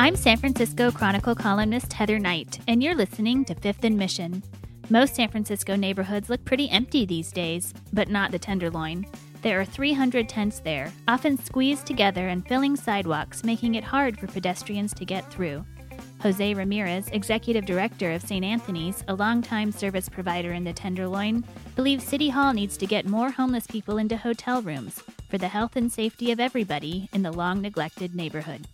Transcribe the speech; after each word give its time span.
I'm 0.00 0.14
San 0.14 0.36
Francisco 0.36 0.92
Chronicle 0.92 1.34
columnist 1.34 1.92
Heather 1.92 2.20
Knight, 2.20 2.60
and 2.68 2.80
you're 2.80 2.94
listening 2.94 3.44
to 3.46 3.54
Fifth 3.56 3.82
and 3.82 3.96
Mission. 3.96 4.44
Most 4.90 5.16
San 5.16 5.28
Francisco 5.28 5.74
neighborhoods 5.74 6.30
look 6.30 6.44
pretty 6.44 6.70
empty 6.70 7.04
these 7.04 7.32
days, 7.32 7.74
but 7.92 8.08
not 8.08 8.30
the 8.30 8.38
Tenderloin. 8.38 9.04
There 9.42 9.60
are 9.60 9.64
300 9.64 10.28
tents 10.28 10.60
there, 10.60 10.92
often 11.08 11.36
squeezed 11.36 11.84
together 11.84 12.28
and 12.28 12.46
filling 12.46 12.76
sidewalks, 12.76 13.42
making 13.42 13.74
it 13.74 13.82
hard 13.82 14.16
for 14.16 14.28
pedestrians 14.28 14.94
to 14.94 15.04
get 15.04 15.28
through. 15.32 15.66
Jose 16.22 16.54
Ramirez, 16.54 17.08
executive 17.08 17.66
director 17.66 18.12
of 18.12 18.22
St. 18.22 18.44
Anthony's, 18.44 19.02
a 19.08 19.14
longtime 19.14 19.72
service 19.72 20.08
provider 20.08 20.52
in 20.52 20.62
the 20.62 20.72
Tenderloin, 20.72 21.44
believes 21.74 22.04
City 22.04 22.28
Hall 22.28 22.52
needs 22.52 22.76
to 22.76 22.86
get 22.86 23.08
more 23.08 23.32
homeless 23.32 23.66
people 23.66 23.98
into 23.98 24.16
hotel 24.16 24.62
rooms 24.62 25.02
for 25.28 25.38
the 25.38 25.48
health 25.48 25.74
and 25.74 25.90
safety 25.90 26.30
of 26.30 26.38
everybody 26.38 27.08
in 27.12 27.24
the 27.24 27.32
long 27.32 27.60
neglected 27.60 28.14
neighborhood. 28.14 28.68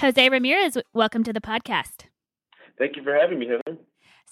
Jose 0.00 0.28
Ramirez, 0.28 0.78
welcome 0.94 1.24
to 1.24 1.32
the 1.32 1.40
podcast. 1.40 2.04
Thank 2.78 2.94
you 2.94 3.02
for 3.02 3.12
having 3.14 3.40
me, 3.40 3.48
Heather. 3.48 3.78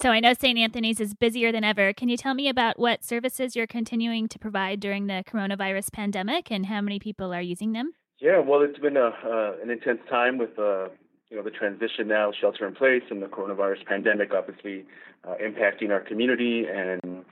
So 0.01 0.11
I 0.11 0.21
know 0.21 0.33
St. 0.33 0.57
Anthony's 0.57 1.01
is 1.01 1.13
busier 1.13 1.51
than 1.51 1.65
ever. 1.65 1.93
Can 1.93 2.09
you 2.09 2.17
tell 2.17 2.35
me 2.35 2.49
about 2.49 2.79
what 2.79 3.03
services 3.03 3.57
you're 3.57 3.67
continuing 3.67 4.29
to 4.29 4.39
provide 4.39 4.79
during 4.79 5.09
the 5.09 5.25
coronavirus 5.27 5.93
pandemic 5.93 6.53
and 6.53 6.67
how 6.67 6.81
many 6.81 7.01
people 7.01 7.35
are 7.35 7.43
using 7.43 7.73
them? 7.73 7.95
Yeah, 8.21 8.39
well, 8.39 8.61
it's 8.63 8.79
been 8.79 8.97
a, 8.97 9.09
uh, 9.09 9.55
an 9.61 9.71
intense 9.71 9.99
time 10.09 10.39
with 10.39 10.57
uh, 10.57 10.87
you 11.31 11.37
know 11.37 11.43
the 11.43 11.51
transition 11.51 12.07
now, 12.07 12.31
shelter 12.41 12.67
in 12.67 12.75
place, 12.75 13.03
and 13.11 13.21
the 13.21 13.27
coronavirus 13.27 13.85
pandemic, 13.87 14.33
obviously 14.33 14.85
uh, 15.27 15.35
impacting 15.43 15.91
our 15.91 16.01
community 16.01 16.67
and 16.67 17.25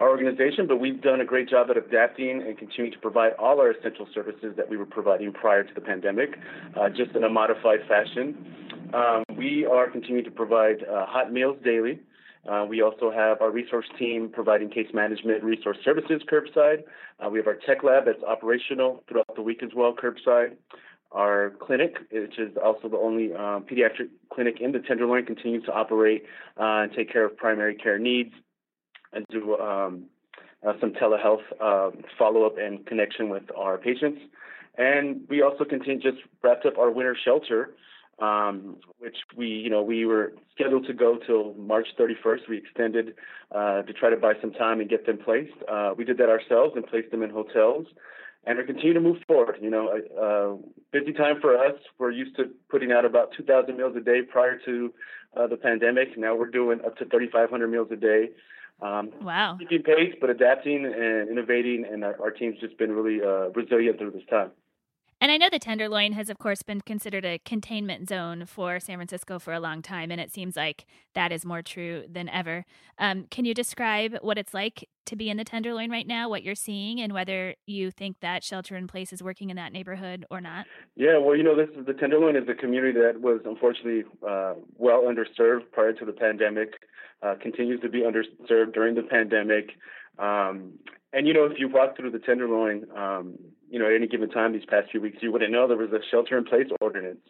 our 0.00 0.08
organization. 0.08 0.66
But 0.66 0.78
we've 0.80 1.00
done 1.02 1.20
a 1.20 1.24
great 1.24 1.48
job 1.48 1.68
at 1.70 1.76
adapting 1.76 2.42
and 2.42 2.56
continuing 2.56 2.92
to 2.92 2.98
provide 2.98 3.32
all 3.38 3.60
our 3.60 3.70
essential 3.70 4.08
services 4.14 4.54
that 4.56 4.68
we 4.68 4.76
were 4.76 4.86
providing 4.86 5.32
prior 5.32 5.64
to 5.64 5.74
the 5.74 5.82
pandemic, 5.82 6.30
uh, 6.80 6.88
just 6.88 7.14
in 7.14 7.24
a 7.24 7.28
modified 7.28 7.80
fashion. 7.86 8.36
Um, 8.94 9.24
we 9.36 9.66
are 9.66 9.90
continuing 9.90 10.24
to 10.24 10.30
provide 10.30 10.84
uh, 10.84 11.06
hot 11.06 11.32
meals 11.32 11.58
daily. 11.64 12.00
Uh, 12.48 12.66
we 12.68 12.82
also 12.82 13.10
have 13.10 13.40
our 13.40 13.52
resource 13.52 13.86
team 13.98 14.28
providing 14.32 14.68
case 14.68 14.88
management 14.92 15.44
resource 15.44 15.76
services 15.84 16.22
curbside. 16.30 16.82
Uh, 17.24 17.28
we 17.28 17.38
have 17.38 17.46
our 17.46 17.58
tech 17.66 17.84
lab 17.84 18.04
that's 18.06 18.22
operational 18.24 19.04
throughout 19.08 19.34
the 19.36 19.42
week 19.42 19.62
as 19.62 19.70
well, 19.76 19.94
curbside. 19.94 20.56
Our 21.14 21.52
clinic, 21.60 21.96
which 22.10 22.38
is 22.38 22.56
also 22.62 22.88
the 22.88 22.96
only 22.96 23.34
um, 23.34 23.64
pediatric 23.70 24.08
clinic 24.32 24.60
in 24.60 24.72
the 24.72 24.78
Tenderloin, 24.78 25.26
continues 25.26 25.64
to 25.64 25.72
operate 25.72 26.24
uh, 26.58 26.84
and 26.84 26.92
take 26.92 27.12
care 27.12 27.24
of 27.24 27.36
primary 27.36 27.74
care 27.74 27.98
needs 27.98 28.32
and 29.12 29.26
do 29.30 29.58
um, 29.58 30.04
uh, 30.66 30.72
some 30.80 30.92
telehealth 30.92 31.42
uh, 31.60 31.90
follow 32.18 32.44
up 32.44 32.56
and 32.58 32.86
connection 32.86 33.28
with 33.28 33.42
our 33.56 33.76
patients. 33.78 34.20
And 34.78 35.22
we 35.28 35.42
also 35.42 35.64
continue 35.64 36.00
just 36.00 36.22
wrapped 36.42 36.64
up 36.64 36.78
our 36.78 36.90
winter 36.90 37.16
shelter, 37.22 37.74
um, 38.20 38.76
which 38.98 39.16
we, 39.36 39.48
you 39.48 39.68
know, 39.68 39.82
we 39.82 40.06
were 40.06 40.32
scheduled 40.54 40.86
to 40.86 40.94
go 40.94 41.18
till 41.26 41.54
March 41.54 41.88
31st. 41.98 42.48
We 42.48 42.58
extended 42.58 43.14
uh, 43.54 43.82
to 43.82 43.92
try 43.92 44.08
to 44.08 44.16
buy 44.16 44.34
some 44.40 44.52
time 44.52 44.80
and 44.80 44.88
get 44.88 45.04
them 45.04 45.18
placed. 45.18 45.52
Uh, 45.70 45.92
we 45.96 46.04
did 46.04 46.16
that 46.18 46.30
ourselves 46.30 46.72
and 46.74 46.86
placed 46.86 47.10
them 47.10 47.22
in 47.22 47.30
hotels 47.30 47.86
and 48.44 48.58
we 48.58 48.64
continue 48.64 48.92
to 48.94 49.00
move 49.00 49.18
forward. 49.26 49.58
You 49.60 49.70
know, 49.70 50.00
uh, 50.20 50.68
busy 50.92 51.12
time 51.12 51.40
for 51.40 51.56
us. 51.56 51.74
We're 51.98 52.10
used 52.10 52.36
to 52.36 52.50
putting 52.68 52.92
out 52.92 53.04
about 53.04 53.32
2,000 53.36 53.76
meals 53.76 53.94
a 53.96 54.00
day 54.00 54.22
prior 54.22 54.58
to 54.64 54.92
uh, 55.36 55.46
the 55.46 55.56
pandemic. 55.56 56.18
Now 56.18 56.34
we're 56.34 56.50
doing 56.50 56.80
up 56.84 56.96
to 56.98 57.04
3,500 57.04 57.68
meals 57.68 57.88
a 57.90 57.96
day. 57.96 58.30
Um, 58.80 59.10
wow. 59.22 59.56
Keeping 59.58 59.82
pace, 59.82 60.14
but 60.20 60.28
adapting 60.28 60.84
and 60.84 61.28
innovating, 61.28 61.84
and 61.90 62.04
our, 62.04 62.20
our 62.20 62.30
team's 62.32 62.58
just 62.58 62.76
been 62.78 62.90
really 62.92 63.24
uh, 63.24 63.50
resilient 63.50 63.98
through 63.98 64.10
this 64.10 64.26
time. 64.28 64.50
And 65.22 65.30
I 65.30 65.36
know 65.36 65.46
the 65.48 65.60
Tenderloin 65.60 66.14
has, 66.14 66.30
of 66.30 66.38
course, 66.40 66.64
been 66.64 66.80
considered 66.80 67.24
a 67.24 67.38
containment 67.38 68.08
zone 68.08 68.44
for 68.44 68.80
San 68.80 68.96
Francisco 68.96 69.38
for 69.38 69.52
a 69.52 69.60
long 69.60 69.80
time, 69.80 70.10
and 70.10 70.20
it 70.20 70.32
seems 70.32 70.56
like 70.56 70.84
that 71.14 71.30
is 71.30 71.44
more 71.44 71.62
true 71.62 72.02
than 72.10 72.28
ever. 72.28 72.64
Um, 72.98 73.28
can 73.30 73.44
you 73.44 73.54
describe 73.54 74.16
what 74.20 74.36
it's 74.36 74.52
like 74.52 74.88
to 75.04 75.14
be 75.14 75.30
in 75.30 75.36
the 75.36 75.44
Tenderloin 75.44 75.92
right 75.92 76.08
now, 76.08 76.28
what 76.28 76.42
you're 76.42 76.56
seeing, 76.56 77.00
and 77.00 77.12
whether 77.12 77.54
you 77.66 77.92
think 77.92 78.18
that 78.18 78.42
shelter 78.42 78.74
in 78.74 78.88
place 78.88 79.12
is 79.12 79.22
working 79.22 79.50
in 79.50 79.54
that 79.54 79.72
neighborhood 79.72 80.26
or 80.28 80.40
not? 80.40 80.66
Yeah, 80.96 81.18
well, 81.18 81.36
you 81.36 81.44
know, 81.44 81.54
this 81.54 81.68
is 81.78 81.86
the 81.86 81.94
Tenderloin 81.94 82.34
is 82.34 82.48
a 82.48 82.54
community 82.54 82.98
that 82.98 83.20
was 83.20 83.42
unfortunately 83.44 84.02
uh, 84.28 84.54
well 84.76 85.02
underserved 85.02 85.70
prior 85.70 85.92
to 85.92 86.04
the 86.04 86.12
pandemic, 86.12 86.72
uh, 87.22 87.36
continues 87.40 87.80
to 87.82 87.88
be 87.88 88.00
underserved 88.00 88.74
during 88.74 88.96
the 88.96 89.04
pandemic. 89.04 89.70
Um, 90.18 90.80
and 91.12 91.28
you 91.28 91.34
know, 91.34 91.44
if 91.44 91.60
you 91.60 91.68
walk 91.68 91.96
through 91.96 92.10
the 92.10 92.18
Tenderloin, 92.18 92.86
um, 92.96 93.38
you 93.72 93.78
know, 93.78 93.86
at 93.86 93.94
any 93.94 94.06
given 94.06 94.28
time 94.28 94.52
these 94.52 94.66
past 94.68 94.90
few 94.90 95.00
weeks, 95.00 95.18
you 95.22 95.32
wouldn't 95.32 95.50
know 95.50 95.66
there 95.66 95.78
was 95.78 95.92
a 95.92 96.04
shelter-in-place 96.10 96.66
ordinance. 96.82 97.24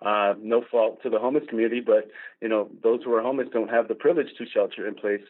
Uh, 0.00 0.34
no 0.40 0.62
fault 0.70 1.02
to 1.02 1.10
the 1.10 1.18
homeless 1.18 1.42
community, 1.48 1.80
but 1.80 2.08
you 2.40 2.48
know, 2.48 2.68
those 2.84 3.00
who 3.04 3.12
are 3.12 3.20
homeless 3.20 3.48
don't 3.52 3.68
have 3.68 3.88
the 3.88 3.96
privilege 3.96 4.28
to 4.38 4.46
shelter 4.46 4.86
in 4.86 4.94
place 4.94 5.22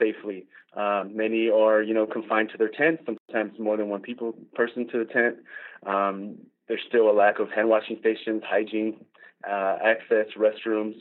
safely. 0.00 0.46
Uh, 0.76 1.02
many 1.10 1.50
are, 1.50 1.82
you 1.82 1.92
know, 1.92 2.06
confined 2.06 2.48
to 2.50 2.56
their 2.56 2.68
tents. 2.68 3.02
Sometimes 3.04 3.58
more 3.58 3.76
than 3.76 3.88
one 3.88 4.02
people 4.02 4.36
person 4.54 4.86
to 4.92 4.98
the 4.98 5.12
tent. 5.12 5.36
Um, 5.84 6.36
there's 6.68 6.80
still 6.88 7.10
a 7.10 7.12
lack 7.12 7.40
of 7.40 7.50
hand 7.50 7.68
washing 7.68 7.96
stations, 7.98 8.42
hygiene, 8.48 9.04
uh, 9.48 9.78
access, 9.84 10.26
restrooms. 10.38 10.94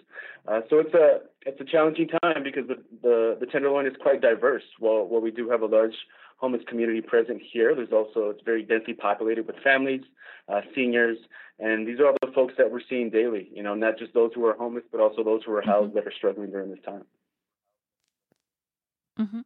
Uh, 0.47 0.61
so 0.71 0.79
it's 0.79 0.93
a 0.95 1.19
it's 1.45 1.61
a 1.61 1.65
challenging 1.65 2.07
time 2.07 2.43
because 2.43 2.67
the, 2.67 2.77
the, 3.03 3.37
the 3.39 3.45
Tenderloin 3.45 3.85
is 3.85 3.93
quite 4.01 4.21
diverse. 4.21 4.63
While 4.79 5.05
while 5.05 5.21
we 5.21 5.29
do 5.29 5.49
have 5.51 5.61
a 5.61 5.67
large 5.67 5.95
homeless 6.43 6.61
community 6.67 6.99
present 6.99 7.41
here. 7.53 7.73
There's 7.73 7.93
also 7.93 8.29
it's 8.29 8.41
very 8.43 8.63
densely 8.63 8.93
populated 8.93 9.47
with 9.47 9.55
families, 9.63 10.01
uh, 10.49 10.59
seniors, 10.75 11.17
and 11.57 11.87
these 11.87 12.01
are 12.01 12.07
all 12.07 12.17
the 12.21 12.33
folks 12.33 12.55
that 12.57 12.69
we're 12.69 12.81
seeing 12.89 13.09
daily. 13.09 13.47
You 13.53 13.63
know, 13.63 13.75
not 13.75 13.97
just 13.97 14.13
those 14.13 14.31
who 14.35 14.45
are 14.45 14.57
homeless, 14.57 14.83
but 14.91 14.99
also 14.99 15.23
those 15.23 15.41
who 15.45 15.53
are 15.53 15.61
housed 15.61 15.87
mm-hmm. 15.87 15.95
that 15.95 16.05
are 16.05 16.11
struggling 16.11 16.51
during 16.51 16.69
this 16.69 16.83
time. 16.85 17.03
Mm-hmm. 19.17 19.39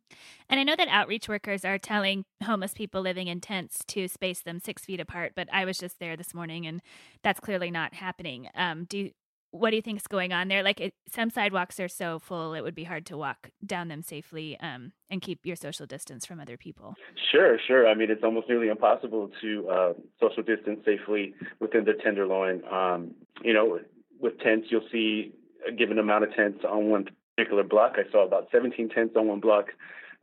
And 0.50 0.60
I 0.60 0.64
know 0.64 0.76
that 0.76 0.88
outreach 0.88 1.30
workers 1.30 1.64
are 1.64 1.78
telling 1.78 2.26
homeless 2.44 2.74
people 2.74 3.02
living 3.02 3.28
in 3.28 3.42
tents 3.42 3.84
to 3.90 4.08
space 4.08 4.42
them 4.42 4.60
six 4.60 4.84
feet 4.84 5.00
apart, 5.00 5.34
but 5.36 5.48
I 5.54 5.66
was 5.66 5.78
just 5.78 6.00
there 6.00 6.18
this 6.18 6.34
morning, 6.34 6.66
and 6.66 6.82
that's 7.22 7.40
clearly 7.40 7.70
not 7.70 7.94
happening. 7.94 8.48
Um, 8.56 8.86
do 8.86 9.12
what 9.60 9.72
do 9.72 9.76
you 9.76 9.82
think 9.82 9.98
is 9.98 10.08
going 10.08 10.34
on 10.34 10.48
there? 10.48 10.64
Like 10.64 10.80
it, 10.80 10.94
some 11.10 11.30
sidewalks 11.30 11.80
are 11.80 11.88
so 11.88 12.20
full, 12.20 12.54
it 12.54 12.62
would 12.62 12.76
be 12.76 12.84
hard 12.84 13.06
to 13.08 13.18
walk 13.18 13.52
down 13.66 13.88
them 13.88 14.02
safely 14.02 14.58
um, 14.60 14.92
and 15.10 15.22
keep 15.22 15.40
your 15.44 15.56
social 15.56 15.86
distance 15.86 16.26
from 16.26 16.40
other 16.40 16.58
people. 16.58 16.96
Sure, 17.32 17.58
sure. 17.68 17.88
I 17.88 17.94
mean, 17.94 18.12
it's 18.12 18.24
almost 18.24 18.48
nearly 18.50 18.68
impossible 18.68 19.30
to 19.42 19.70
uh, 19.70 19.94
social 20.20 20.44
distance 20.44 20.80
safely 20.86 21.34
within 21.60 21.86
the 21.86 21.94
Tenderloin. 21.94 22.64
Um, 22.72 23.16
you 23.44 23.54
know, 23.54 23.80
with 24.20 24.40
tents, 24.40 24.68
you'll 24.70 24.88
see 24.92 25.34
a 25.68 25.72
given 25.72 26.00
amount 26.00 26.24
of 26.24 26.34
tents 26.34 26.64
on 26.68 26.90
one 26.90 27.06
particular 27.36 27.64
block. 27.64 27.94
I 27.98 28.10
saw 28.12 28.26
about 28.26 28.48
17 28.52 28.90
tents 28.90 29.16
on 29.16 29.28
one 29.28 29.40
block 29.40 29.68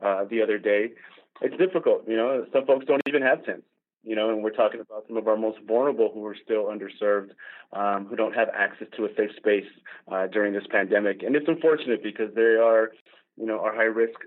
uh, 0.02 0.24
the 0.24 0.42
other 0.42 0.58
day. 0.58 0.92
It's 1.40 1.56
difficult. 1.56 2.04
You 2.06 2.16
know, 2.16 2.46
some 2.52 2.66
folks 2.66 2.86
don't 2.86 3.02
even 3.06 3.22
have 3.22 3.44
tents 3.44 3.64
you 4.04 4.14
know, 4.14 4.30
and 4.30 4.42
we're 4.42 4.50
talking 4.50 4.80
about 4.80 5.04
some 5.08 5.16
of 5.16 5.26
our 5.26 5.36
most 5.36 5.58
vulnerable 5.66 6.10
who 6.12 6.24
are 6.26 6.36
still 6.44 6.66
underserved, 6.66 7.30
um, 7.72 8.06
who 8.06 8.16
don't 8.16 8.34
have 8.34 8.48
access 8.54 8.86
to 8.96 9.06
a 9.06 9.08
safe 9.16 9.30
space 9.36 9.66
uh, 10.12 10.26
during 10.26 10.52
this 10.52 10.66
pandemic. 10.70 11.22
And 11.22 11.34
it's 11.34 11.48
unfortunate 11.48 12.02
because 12.02 12.34
they 12.34 12.42
are, 12.42 12.92
you 13.36 13.46
know, 13.46 13.60
our 13.60 13.74
high 13.74 13.82
risk 13.82 14.18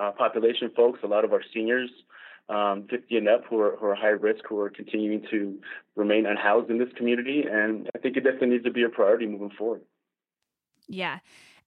uh, 0.00 0.12
population 0.12 0.70
folks, 0.76 1.00
a 1.02 1.06
lot 1.06 1.24
of 1.24 1.32
our 1.32 1.42
seniors, 1.54 1.90
um, 2.48 2.86
50 2.90 3.16
and 3.16 3.28
up, 3.28 3.44
who 3.48 3.60
are, 3.60 3.76
who 3.76 3.86
are 3.86 3.94
high 3.94 4.08
risk, 4.08 4.44
who 4.48 4.58
are 4.60 4.70
continuing 4.70 5.24
to 5.30 5.58
remain 5.96 6.26
unhoused 6.26 6.70
in 6.70 6.78
this 6.78 6.92
community. 6.96 7.44
And 7.50 7.88
I 7.94 7.98
think 7.98 8.16
it 8.16 8.24
definitely 8.24 8.48
needs 8.48 8.64
to 8.64 8.70
be 8.70 8.82
a 8.82 8.88
priority 8.88 9.26
moving 9.26 9.50
forward. 9.56 9.82
Yeah. 10.86 11.18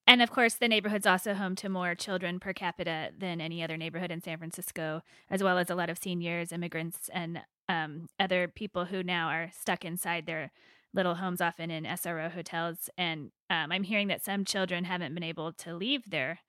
And 0.08 0.22
of 0.22 0.32
course, 0.32 0.56
the 0.56 0.68
neighborhood's 0.68 1.08
also 1.08 1.34
home 1.34 1.56
to 1.58 1.70
more 1.70 1.96
children 1.96 2.40
per 2.40 2.54
capita 2.54 3.10
than 3.18 3.42
any 3.42 3.64
other 3.64 3.76
neighborhood 3.76 4.12
in 4.12 4.22
San 4.22 4.38
Francisco, 4.38 5.02
as 5.30 5.42
well 5.42 5.58
as 5.58 5.70
a 5.70 5.76
lot 5.76 5.90
of 5.90 5.98
seniors, 5.98 6.52
immigrants, 6.52 7.10
and 7.12 7.42
um, 7.68 8.08
other 8.20 8.48
people 8.48 8.86
who 8.86 9.02
now 9.02 9.30
are 9.30 9.50
stuck 9.52 9.84
inside 9.84 10.28
their 10.28 10.52
little 10.94 11.16
homes, 11.16 11.42
often 11.42 11.72
in 11.72 11.84
SRO 11.84 12.32
hotels. 12.32 12.90
And 12.98 13.32
um, 13.50 13.72
I'm 13.72 13.84
hearing 13.84 14.08
that 14.10 14.24
some 14.24 14.46
children 14.46 14.86
haven't 14.86 15.14
been 15.14 15.24
able 15.24 15.52
to 15.54 15.76
leave 15.76 16.10
their 16.10 16.40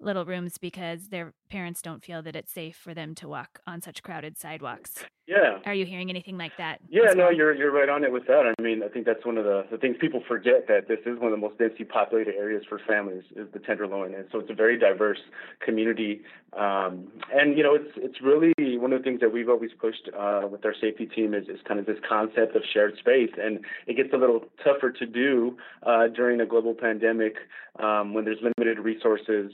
little 0.00 0.24
rooms 0.24 0.58
because 0.58 1.08
their 1.08 1.32
parents 1.48 1.80
don't 1.80 2.04
feel 2.04 2.22
that 2.22 2.36
it's 2.36 2.52
safe 2.52 2.76
for 2.76 2.92
them 2.92 3.14
to 3.14 3.28
walk 3.28 3.60
on 3.66 3.80
such 3.80 4.02
crowded 4.02 4.36
sidewalks. 4.36 5.04
Yeah. 5.26 5.58
Are 5.64 5.74
you 5.74 5.84
hearing 5.84 6.08
anything 6.08 6.38
like 6.38 6.52
that? 6.58 6.78
Yeah, 6.88 7.12
no, 7.14 7.30
you're 7.30 7.52
you're 7.52 7.72
right 7.72 7.88
on 7.88 8.04
it 8.04 8.12
with 8.12 8.26
that. 8.26 8.52
I 8.58 8.62
mean, 8.62 8.82
I 8.84 8.88
think 8.88 9.06
that's 9.06 9.26
one 9.26 9.38
of 9.38 9.44
the, 9.44 9.66
the 9.70 9.76
things 9.76 9.96
people 10.00 10.22
forget 10.28 10.68
that 10.68 10.86
this 10.86 11.00
is 11.04 11.18
one 11.18 11.32
of 11.32 11.40
the 11.40 11.44
most 11.44 11.58
densely 11.58 11.84
populated 11.84 12.36
areas 12.36 12.62
for 12.68 12.80
families 12.86 13.24
is 13.34 13.48
the 13.52 13.58
Tenderloin, 13.58 14.14
and 14.14 14.26
so 14.30 14.38
it's 14.38 14.50
a 14.50 14.54
very 14.54 14.78
diverse 14.78 15.18
community. 15.64 16.22
Um, 16.56 17.08
and 17.34 17.56
you 17.56 17.64
know, 17.64 17.74
it's 17.74 17.90
it's 17.96 18.20
really 18.22 18.54
one 18.78 18.92
of 18.92 19.00
the 19.00 19.04
things 19.04 19.20
that 19.20 19.32
we've 19.32 19.48
always 19.48 19.72
pushed 19.80 20.08
uh, 20.16 20.42
with 20.48 20.64
our 20.64 20.74
safety 20.80 21.06
team 21.06 21.34
is, 21.34 21.48
is 21.48 21.58
kind 21.66 21.80
of 21.80 21.86
this 21.86 21.98
concept 22.08 22.54
of 22.54 22.62
shared 22.72 22.96
space, 22.98 23.32
and 23.36 23.64
it 23.88 23.96
gets 23.96 24.12
a 24.12 24.16
little 24.16 24.44
tougher 24.62 24.92
to 24.92 25.06
do 25.06 25.56
uh, 25.82 26.06
during 26.06 26.40
a 26.40 26.46
global 26.46 26.74
pandemic 26.74 27.34
um, 27.80 28.14
when 28.14 28.24
there's 28.24 28.38
limited 28.40 28.78
resources 28.78 29.50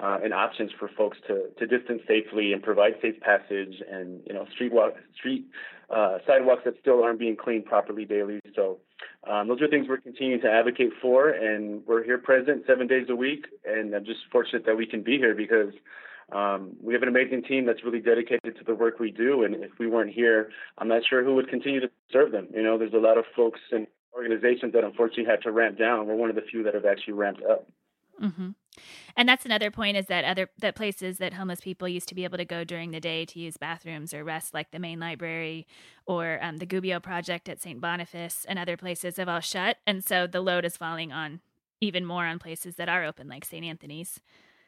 uh, 0.00 0.18
and 0.22 0.32
options 0.32 0.70
for 0.78 0.88
folks 0.96 1.18
to, 1.26 1.48
to 1.58 1.66
distance 1.66 2.02
safely 2.08 2.52
and 2.52 2.62
provide 2.62 2.94
safe 3.00 3.18
passage 3.20 3.82
and 3.90 4.20
you 4.26 4.32
know 4.32 4.46
street 4.52 4.72
walk 4.72 4.94
street 5.14 5.46
uh, 5.90 6.18
sidewalks 6.26 6.62
that 6.64 6.74
still 6.80 7.02
aren't 7.02 7.18
being 7.18 7.36
cleaned 7.36 7.66
properly 7.66 8.04
daily. 8.04 8.40
So 8.56 8.78
um, 9.28 9.48
those 9.48 9.60
are 9.60 9.68
things 9.68 9.86
we're 9.88 9.98
continuing 9.98 10.40
to 10.40 10.50
advocate 10.50 10.90
for, 11.00 11.28
and 11.28 11.86
we're 11.86 12.02
here 12.02 12.18
present 12.18 12.64
seven 12.66 12.86
days 12.86 13.06
a 13.10 13.16
week. 13.16 13.46
And 13.64 13.94
I'm 13.94 14.04
just 14.04 14.20
fortunate 14.30 14.64
that 14.66 14.76
we 14.76 14.86
can 14.86 15.02
be 15.02 15.18
here 15.18 15.34
because 15.34 15.74
um, 16.32 16.76
we 16.82 16.94
have 16.94 17.02
an 17.02 17.08
amazing 17.08 17.42
team 17.42 17.66
that's 17.66 17.84
really 17.84 18.00
dedicated 18.00 18.56
to 18.56 18.64
the 18.64 18.74
work 18.74 18.98
we 18.98 19.10
do. 19.10 19.44
And 19.44 19.54
if 19.56 19.72
we 19.78 19.86
weren't 19.86 20.12
here, 20.12 20.50
I'm 20.78 20.88
not 20.88 21.02
sure 21.08 21.22
who 21.22 21.34
would 21.34 21.48
continue 21.48 21.80
to 21.80 21.90
serve 22.10 22.32
them. 22.32 22.48
You 22.54 22.62
know, 22.62 22.78
there's 22.78 22.94
a 22.94 22.98
lot 22.98 23.18
of 23.18 23.24
folks 23.36 23.60
and 23.70 23.86
organizations 24.14 24.72
that 24.72 24.84
unfortunately 24.84 25.26
had 25.26 25.42
to 25.42 25.52
ramp 25.52 25.78
down. 25.78 26.06
We're 26.06 26.14
one 26.14 26.30
of 26.30 26.36
the 26.36 26.42
few 26.42 26.62
that 26.62 26.74
have 26.74 26.86
actually 26.86 27.14
ramped 27.14 27.42
up. 27.42 27.66
Mm-hmm. 28.22 28.50
And 29.16 29.28
that's 29.28 29.44
another 29.44 29.70
point 29.70 29.96
is 29.96 30.06
that 30.06 30.24
other 30.24 30.50
that 30.58 30.74
places 30.74 31.18
that 31.18 31.34
homeless 31.34 31.60
people 31.60 31.88
used 31.88 32.08
to 32.08 32.14
be 32.14 32.24
able 32.24 32.38
to 32.38 32.44
go 32.44 32.64
during 32.64 32.90
the 32.90 33.00
day 33.00 33.24
to 33.26 33.38
use 33.38 33.56
bathrooms 33.56 34.14
or 34.14 34.24
rest, 34.24 34.54
like 34.54 34.70
the 34.70 34.78
main 34.78 35.00
library 35.00 35.66
or 36.06 36.38
um, 36.42 36.58
the 36.58 36.66
Gubbio 36.66 37.02
Project 37.02 37.48
at 37.48 37.60
St. 37.60 37.80
Boniface 37.80 38.46
and 38.48 38.58
other 38.58 38.76
places, 38.76 39.16
have 39.16 39.28
all 39.28 39.40
shut, 39.40 39.78
and 39.86 40.04
so 40.04 40.26
the 40.26 40.40
load 40.40 40.64
is 40.64 40.76
falling 40.76 41.12
on 41.12 41.40
even 41.80 42.06
more 42.06 42.26
on 42.26 42.38
places 42.38 42.76
that 42.76 42.88
are 42.88 43.04
open, 43.04 43.28
like 43.28 43.44
St. 43.44 43.64
Anthony's. 43.64 44.20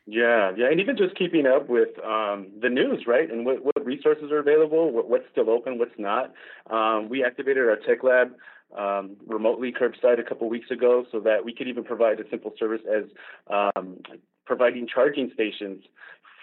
Yeah, 0.07 0.53
yeah, 0.55 0.67
and 0.71 0.81
even 0.81 0.99
just 0.99 1.17
keeping 1.17 1.47
up 1.47 1.71
with 1.71 1.99
um, 2.05 2.49
the 2.61 2.69
news, 2.69 3.05
right? 3.07 3.31
And 3.31 3.47
what, 3.47 3.65
what 3.65 3.87
resources 3.87 4.31
are 4.31 4.39
available, 4.39 4.93
what, 4.93 5.09
what's 5.09 5.25
still 5.33 5.49
open, 5.49 5.79
what's 5.79 5.99
not. 5.99 6.35
Um, 6.71 7.09
we 7.09 7.25
activated 7.25 7.67
our 7.67 7.77
tech 7.77 8.05
lab 8.05 8.33
um, 8.77 9.17
remotely 9.27 9.73
curbside 9.73 10.19
a 10.19 10.23
couple 10.23 10.49
weeks 10.49 10.71
ago 10.71 11.05
so 11.11 11.21
that 11.21 11.45
we 11.45 11.55
could 11.55 11.69
even 11.69 11.85
provide 11.85 12.21
a 12.21 12.29
simple 12.31 12.53
service 12.59 12.83
as 12.91 13.05
um, 13.51 13.99
providing 14.47 14.87
charging 14.87 15.31
stations 15.33 15.85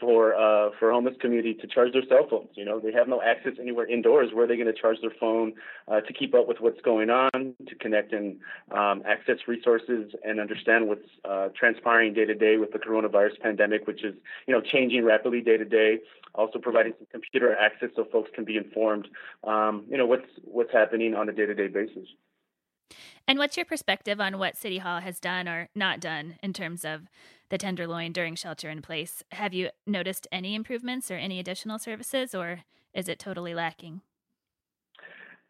for 0.02 0.34
uh, 0.34 0.72
for 0.80 0.92
homeless 0.92 1.14
community 1.22 1.54
to 1.54 1.68
charge 1.68 1.94
their 1.94 2.04
cell 2.10 2.28
phones. 2.30 2.50
You 2.56 2.66
know, 2.66 2.80
they 2.80 2.92
have 2.92 3.08
no 3.08 3.22
access 3.22 3.54
anywhere 3.62 3.88
indoors. 3.88 4.32
Where 4.34 4.46
are 4.46 4.48
they 4.48 4.56
going 4.58 4.74
to 4.74 4.80
charge 4.80 4.98
their 5.02 5.14
phone 5.20 5.54
uh, 5.88 6.02
to 6.02 6.12
keep 6.12 6.34
up 6.34 6.48
with 6.48 6.58
what's 6.60 6.82
going 6.82 7.12
on, 7.12 7.32
to 7.32 7.76
connect 7.80 8.12
and 8.12 8.38
um, 8.72 9.04
access 9.06 9.38
resources 9.48 10.12
and 10.26 10.40
understand 10.40 10.88
what's 10.88 11.08
uh, 11.24 11.50
transpiring 11.58 12.14
day 12.14 12.26
to 12.26 12.34
day 12.34 12.58
with 12.58 12.72
the 12.72 12.80
coronavirus 12.80 13.40
pandemic, 13.40 13.86
which 13.86 14.04
is 14.04 14.16
you 14.48 14.54
know 14.54 14.62
changing 14.62 15.06
rapidly 15.06 15.40
day 15.40 15.58
to 15.58 15.66
day. 15.66 16.00
Also 16.36 16.60
providing 16.60 16.94
some 16.98 17.08
computer 17.12 17.56
access 17.56 17.90
so 17.96 18.06
folks 18.12 18.30
can 18.34 18.46
be 18.46 18.58
informed. 18.58 19.08
Um, 19.44 19.86
you 19.90 19.98
know 19.98 20.06
what's 20.06 20.28
what's 20.44 20.72
happening 20.72 21.16
on 21.16 21.30
a 21.30 21.34
day 21.34 21.46
to 21.46 21.54
day 21.54 21.68
basis. 21.68 22.08
And 23.28 23.38
what's 23.40 23.56
your 23.56 23.66
perspective 23.66 24.20
on 24.20 24.40
what 24.40 24.58
City 24.58 24.80
Hall 24.80 25.00
has 25.00 25.20
done 25.20 25.48
or 25.48 25.70
not 25.76 26.00
done 26.00 26.36
in 26.44 26.54
terms 26.54 26.84
of 26.84 27.08
the 27.50 27.58
Tenderloin 27.58 28.12
during 28.12 28.36
shelter 28.36 28.70
in 28.70 28.82
place? 28.82 29.24
Have 29.32 29.54
you 29.54 29.70
noticed 29.86 30.28
any 30.32 30.56
improvements 30.56 31.12
or 31.12 31.16
any 31.16 31.40
additional 31.40 31.80
services, 31.80 32.34
or 32.34 32.62
is 32.94 33.08
it 33.08 33.20
totally 33.20 33.54
lacking? 33.54 34.02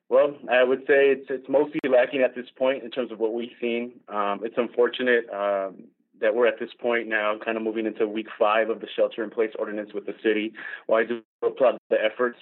Well, 0.09 0.35
I 0.51 0.63
would 0.63 0.81
say 0.81 1.11
it's 1.11 1.27
it's 1.29 1.47
mostly 1.47 1.79
lacking 1.89 2.21
at 2.21 2.35
this 2.35 2.47
point 2.57 2.83
in 2.83 2.91
terms 2.91 3.11
of 3.11 3.19
what 3.19 3.33
we've 3.33 3.55
seen. 3.61 3.93
Um, 4.09 4.41
it's 4.43 4.57
unfortunate 4.57 5.25
um, 5.29 5.85
that 6.21 6.33
we're 6.33 6.47
at 6.47 6.59
this 6.59 6.69
point 6.79 7.07
now, 7.07 7.37
kind 7.43 7.57
of 7.57 7.63
moving 7.63 7.85
into 7.85 8.07
week 8.07 8.27
five 8.37 8.69
of 8.69 8.79
the 8.79 8.87
shelter 8.95 9.23
in 9.23 9.29
place 9.29 9.51
ordinance 9.59 9.93
with 9.93 10.05
the 10.05 10.15
city. 10.23 10.53
While 10.87 11.03
I 11.03 11.07
do 11.07 11.21
applaud 11.43 11.77
the 11.89 11.97
efforts 12.03 12.37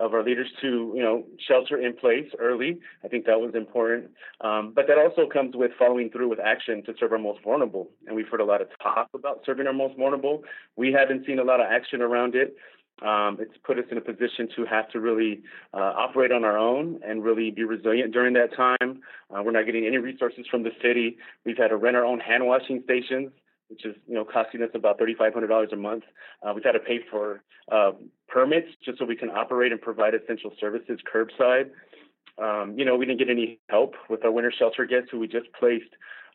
of 0.00 0.14
our 0.14 0.22
leaders 0.22 0.48
to, 0.60 0.92
you 0.94 1.02
know, 1.02 1.24
shelter 1.46 1.76
in 1.76 1.94
place 1.94 2.26
early. 2.38 2.80
I 3.04 3.08
think 3.08 3.26
that 3.26 3.40
was 3.40 3.54
important. 3.54 4.10
Um, 4.40 4.72
but 4.74 4.86
that 4.86 4.98
also 4.98 5.28
comes 5.28 5.56
with 5.56 5.72
following 5.78 6.10
through 6.10 6.28
with 6.28 6.40
action 6.40 6.82
to 6.84 6.94
serve 6.98 7.12
our 7.12 7.18
most 7.18 7.42
vulnerable. 7.42 7.90
And 8.06 8.14
we've 8.14 8.28
heard 8.28 8.40
a 8.40 8.44
lot 8.44 8.62
of 8.62 8.68
talk 8.82 9.08
about 9.14 9.42
serving 9.44 9.66
our 9.66 9.72
most 9.72 9.96
vulnerable. 9.96 10.44
We 10.76 10.92
haven't 10.92 11.26
seen 11.26 11.38
a 11.38 11.44
lot 11.44 11.60
of 11.60 11.66
action 11.68 12.00
around 12.00 12.34
it. 12.34 12.56
Um, 13.02 13.38
it's 13.40 13.56
put 13.64 13.78
us 13.78 13.84
in 13.90 13.98
a 13.98 14.00
position 14.00 14.48
to 14.56 14.64
have 14.64 14.90
to 14.90 15.00
really 15.00 15.42
uh, 15.72 15.92
operate 15.96 16.32
on 16.32 16.44
our 16.44 16.58
own 16.58 17.00
and 17.06 17.22
really 17.22 17.50
be 17.50 17.64
resilient 17.64 18.12
during 18.12 18.34
that 18.34 18.54
time. 18.56 19.02
Uh, 19.30 19.42
we're 19.42 19.52
not 19.52 19.66
getting 19.66 19.86
any 19.86 19.98
resources 19.98 20.46
from 20.50 20.64
the 20.64 20.72
city. 20.82 21.16
We've 21.44 21.56
had 21.56 21.68
to 21.68 21.76
rent 21.76 21.96
our 21.96 22.04
own 22.04 22.20
hand 22.20 22.46
washing 22.46 22.82
stations 22.84 23.30
which 23.68 23.84
is 23.84 23.94
you 24.06 24.14
know 24.14 24.24
costing 24.24 24.62
us 24.62 24.70
about 24.74 24.98
thirty 24.98 25.14
five 25.14 25.32
hundred 25.32 25.48
dollars 25.48 25.68
a 25.72 25.76
month. 25.76 26.04
Uh, 26.42 26.52
we've 26.54 26.64
had 26.64 26.72
to 26.72 26.78
pay 26.78 27.00
for 27.10 27.42
uh, 27.70 27.92
permits 28.26 28.68
just 28.84 28.98
so 28.98 29.04
we 29.04 29.16
can 29.16 29.30
operate 29.30 29.72
and 29.72 29.80
provide 29.80 30.14
essential 30.14 30.52
services 30.58 30.98
curbside. 31.12 31.70
Um, 32.38 32.74
you 32.78 32.84
know, 32.84 32.96
we 32.96 33.04
didn't 33.04 33.18
get 33.18 33.30
any 33.30 33.58
help 33.68 33.94
with 34.08 34.24
our 34.24 34.30
winter 34.30 34.52
shelter 34.56 34.86
guests 34.86 35.08
who 35.10 35.18
we 35.18 35.28
just 35.28 35.52
placed 35.58 35.90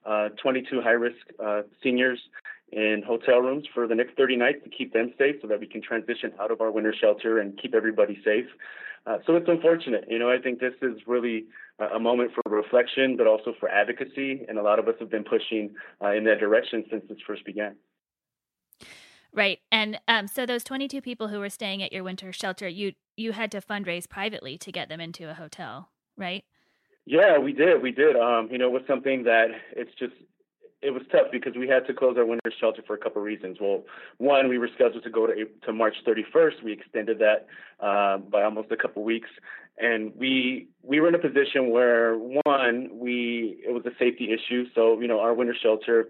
uh, 0.05 0.29
22 0.41 0.81
high 0.81 0.91
risk 0.91 1.17
uh, 1.43 1.61
seniors 1.81 2.19
in 2.71 3.03
hotel 3.05 3.39
rooms 3.39 3.65
for 3.73 3.87
the 3.87 3.95
next 3.95 4.17
30 4.17 4.35
nights 4.37 4.59
to 4.63 4.69
keep 4.69 4.93
them 4.93 5.13
safe 5.17 5.35
so 5.41 5.47
that 5.47 5.59
we 5.59 5.67
can 5.67 5.81
transition 5.81 6.31
out 6.39 6.51
of 6.51 6.61
our 6.61 6.71
winter 6.71 6.93
shelter 6.99 7.39
and 7.39 7.59
keep 7.61 7.75
everybody 7.75 8.19
safe. 8.23 8.47
Uh, 9.05 9.17
so 9.27 9.35
it's 9.35 9.49
unfortunate. 9.49 10.05
You 10.09 10.17
know, 10.17 10.29
I 10.29 10.37
think 10.39 10.59
this 10.59 10.73
is 10.81 10.97
really 11.05 11.45
a 11.93 11.99
moment 11.99 12.31
for 12.33 12.41
reflection, 12.49 13.17
but 13.17 13.27
also 13.27 13.53
for 13.59 13.69
advocacy. 13.69 14.45
And 14.47 14.57
a 14.57 14.63
lot 14.63 14.79
of 14.79 14.87
us 14.87 14.95
have 14.99 15.11
been 15.11 15.25
pushing 15.25 15.75
uh, 16.01 16.11
in 16.11 16.23
that 16.23 16.39
direction 16.39 16.85
since 16.89 17.03
this 17.09 17.17
first 17.27 17.45
began. 17.45 17.75
Right, 19.35 19.59
and 19.71 19.99
um, 20.07 20.27
so 20.27 20.45
those 20.45 20.63
22 20.63 21.01
people 21.01 21.27
who 21.27 21.39
were 21.39 21.49
staying 21.49 21.81
at 21.81 21.91
your 21.91 22.03
winter 22.03 22.31
shelter, 22.31 22.67
you 22.67 22.93
you 23.17 23.31
had 23.31 23.51
to 23.51 23.61
fundraise 23.61 24.07
privately 24.07 24.59
to 24.59 24.71
get 24.71 24.89
them 24.89 24.99
into 24.99 25.27
a 25.27 25.33
hotel, 25.33 25.89
right? 26.15 26.43
Yeah, 27.05 27.39
we 27.39 27.51
did. 27.51 27.81
We 27.81 27.91
did. 27.91 28.15
Um, 28.15 28.49
you 28.51 28.59
know, 28.59 28.67
it 28.67 28.71
was 28.71 28.83
something 28.87 29.23
that 29.23 29.47
it's 29.75 29.93
just 29.97 30.13
it 30.83 30.91
was 30.91 31.03
tough 31.11 31.27
because 31.31 31.53
we 31.57 31.67
had 31.67 31.87
to 31.87 31.93
close 31.93 32.17
our 32.17 32.25
winter 32.25 32.51
shelter 32.59 32.83
for 32.85 32.93
a 32.93 32.97
couple 32.97 33.21
of 33.21 33.25
reasons. 33.25 33.57
Well, 33.59 33.83
one, 34.17 34.49
we 34.49 34.57
were 34.57 34.69
scheduled 34.75 35.03
to 35.03 35.09
go 35.09 35.27
to 35.27 35.33
to 35.65 35.73
March 35.73 35.95
31st. 36.05 36.63
We 36.63 36.73
extended 36.73 37.19
that 37.19 37.47
uh, 37.79 38.17
by 38.17 38.43
almost 38.43 38.71
a 38.71 38.77
couple 38.77 39.01
of 39.01 39.05
weeks, 39.05 39.29
and 39.77 40.11
we 40.15 40.67
we 40.81 40.99
were 40.99 41.07
in 41.07 41.15
a 41.15 41.19
position 41.19 41.69
where 41.71 42.15
one, 42.17 42.89
we 42.91 43.61
it 43.65 43.71
was 43.71 43.85
a 43.85 43.95
safety 43.97 44.29
issue. 44.31 44.65
So 44.75 44.99
you 44.99 45.07
know, 45.07 45.19
our 45.19 45.33
winter 45.33 45.55
shelter, 45.61 46.09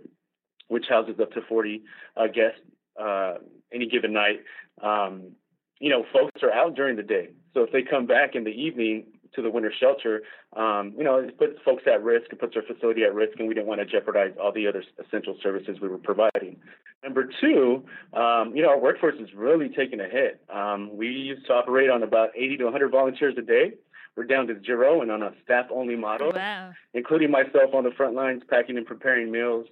which 0.67 0.85
houses 0.89 1.15
up 1.21 1.31
to 1.33 1.41
40 1.47 1.83
uh, 2.17 2.27
guests 2.27 2.59
uh, 2.99 3.35
any 3.71 3.87
given 3.87 4.13
night, 4.13 4.41
um, 4.81 5.33
you 5.79 5.89
know, 5.89 6.03
folks 6.11 6.41
are 6.41 6.51
out 6.51 6.75
during 6.75 6.95
the 6.95 7.03
day. 7.03 7.29
So 7.53 7.61
if 7.61 7.71
they 7.71 7.83
come 7.83 8.07
back 8.07 8.35
in 8.35 8.43
the 8.43 8.51
evening, 8.51 9.05
to 9.35 9.41
the 9.41 9.49
winter 9.49 9.71
shelter, 9.77 10.23
um, 10.55 10.93
you 10.97 11.03
know, 11.03 11.17
it 11.17 11.37
puts 11.37 11.53
folks 11.63 11.83
at 11.85 12.03
risk, 12.03 12.31
it 12.31 12.39
puts 12.39 12.55
our 12.55 12.61
facility 12.61 13.03
at 13.03 13.13
risk, 13.13 13.39
and 13.39 13.47
we 13.47 13.53
didn't 13.53 13.67
want 13.67 13.79
to 13.81 13.85
jeopardize 13.85 14.33
all 14.41 14.51
the 14.51 14.67
other 14.67 14.83
essential 15.03 15.37
services 15.41 15.77
we 15.81 15.87
were 15.87 15.97
providing. 15.97 16.57
Number 17.03 17.29
two, 17.41 17.83
um, 18.13 18.55
you 18.55 18.61
know, 18.61 18.69
our 18.69 18.79
workforce 18.79 19.15
is 19.19 19.33
really 19.35 19.69
taking 19.69 19.99
a 19.99 20.07
hit. 20.07 20.41
Um, 20.53 20.95
we 20.95 21.07
used 21.07 21.45
to 21.47 21.53
operate 21.53 21.89
on 21.89 22.03
about 22.03 22.29
80 22.35 22.57
to 22.57 22.63
100 22.65 22.91
volunteers 22.91 23.35
a 23.37 23.41
day. 23.41 23.73
We're 24.15 24.25
down 24.25 24.47
to 24.47 24.61
zero 24.63 25.01
and 25.01 25.11
on 25.11 25.23
a 25.23 25.33
staff 25.43 25.65
only 25.71 25.95
model, 25.95 26.31
wow. 26.33 26.71
including 26.93 27.31
myself 27.31 27.73
on 27.73 27.83
the 27.83 27.91
front 27.91 28.13
lines 28.13 28.43
packing 28.47 28.77
and 28.77 28.85
preparing 28.85 29.31
meals. 29.31 29.65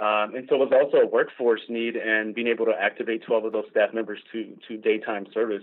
Um, 0.00 0.34
and 0.34 0.46
so 0.48 0.56
it 0.56 0.70
was 0.70 0.72
also 0.72 1.04
a 1.04 1.06
workforce 1.06 1.60
need 1.68 1.94
and 1.94 2.34
being 2.34 2.48
able 2.48 2.64
to 2.64 2.72
activate 2.72 3.22
12 3.22 3.44
of 3.44 3.52
those 3.52 3.66
staff 3.70 3.94
members 3.94 4.18
to, 4.32 4.56
to 4.66 4.76
daytime 4.76 5.26
service. 5.32 5.62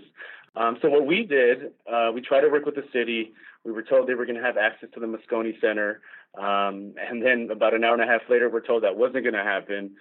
Um, 0.54 0.76
so 0.82 0.88
what 0.88 1.06
we 1.06 1.24
did, 1.24 1.72
uh, 1.90 2.10
we 2.12 2.20
tried 2.20 2.42
to 2.42 2.48
work 2.48 2.66
with 2.66 2.74
the 2.74 2.84
city. 2.92 3.32
We 3.64 3.72
were 3.72 3.82
told 3.82 4.08
they 4.08 4.14
were 4.14 4.26
going 4.26 4.38
to 4.38 4.44
have 4.44 4.56
access 4.56 4.90
to 4.94 5.00
the 5.00 5.06
Moscone 5.06 5.58
Center. 5.60 6.00
Um, 6.36 6.94
and 6.98 7.24
then 7.24 7.48
about 7.50 7.74
an 7.74 7.84
hour 7.84 7.94
and 7.94 8.02
a 8.02 8.06
half 8.06 8.22
later, 8.28 8.50
we're 8.50 8.60
told 8.60 8.82
that 8.82 8.96
wasn't 8.96 9.24
going 9.24 9.34
to 9.34 9.42
happen. 9.42 9.92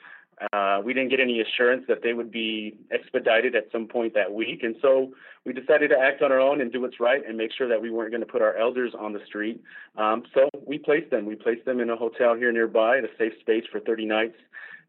Uh, 0.53 0.81
we 0.83 0.93
didn't 0.93 1.09
get 1.09 1.19
any 1.19 1.39
assurance 1.39 1.85
that 1.87 2.01
they 2.01 2.13
would 2.13 2.31
be 2.31 2.75
expedited 2.91 3.55
at 3.55 3.67
some 3.71 3.87
point 3.87 4.13
that 4.15 4.33
week. 4.33 4.63
And 4.63 4.75
so 4.81 5.13
we 5.45 5.53
decided 5.53 5.89
to 5.89 5.97
act 5.97 6.21
on 6.21 6.31
our 6.31 6.39
own 6.39 6.61
and 6.61 6.71
do 6.71 6.81
what's 6.81 6.99
right 6.99 7.21
and 7.25 7.37
make 7.37 7.51
sure 7.55 7.67
that 7.67 7.81
we 7.81 7.91
weren't 7.91 8.11
going 8.11 8.21
to 8.21 8.27
put 8.27 8.41
our 8.41 8.57
elders 8.57 8.93
on 8.97 9.13
the 9.13 9.19
street. 9.25 9.61
Um, 9.97 10.23
so 10.33 10.49
we 10.71 10.79
placed 10.79 11.11
them. 11.11 11.25
We 11.25 11.35
placed 11.35 11.65
them 11.65 11.81
in 11.81 11.89
a 11.89 11.97
hotel 11.97 12.33
here 12.33 12.51
nearby, 12.51 12.99
at 12.99 13.03
a 13.03 13.09
safe 13.19 13.33
space 13.41 13.65
for 13.69 13.81
30 13.81 14.05
nights 14.05 14.37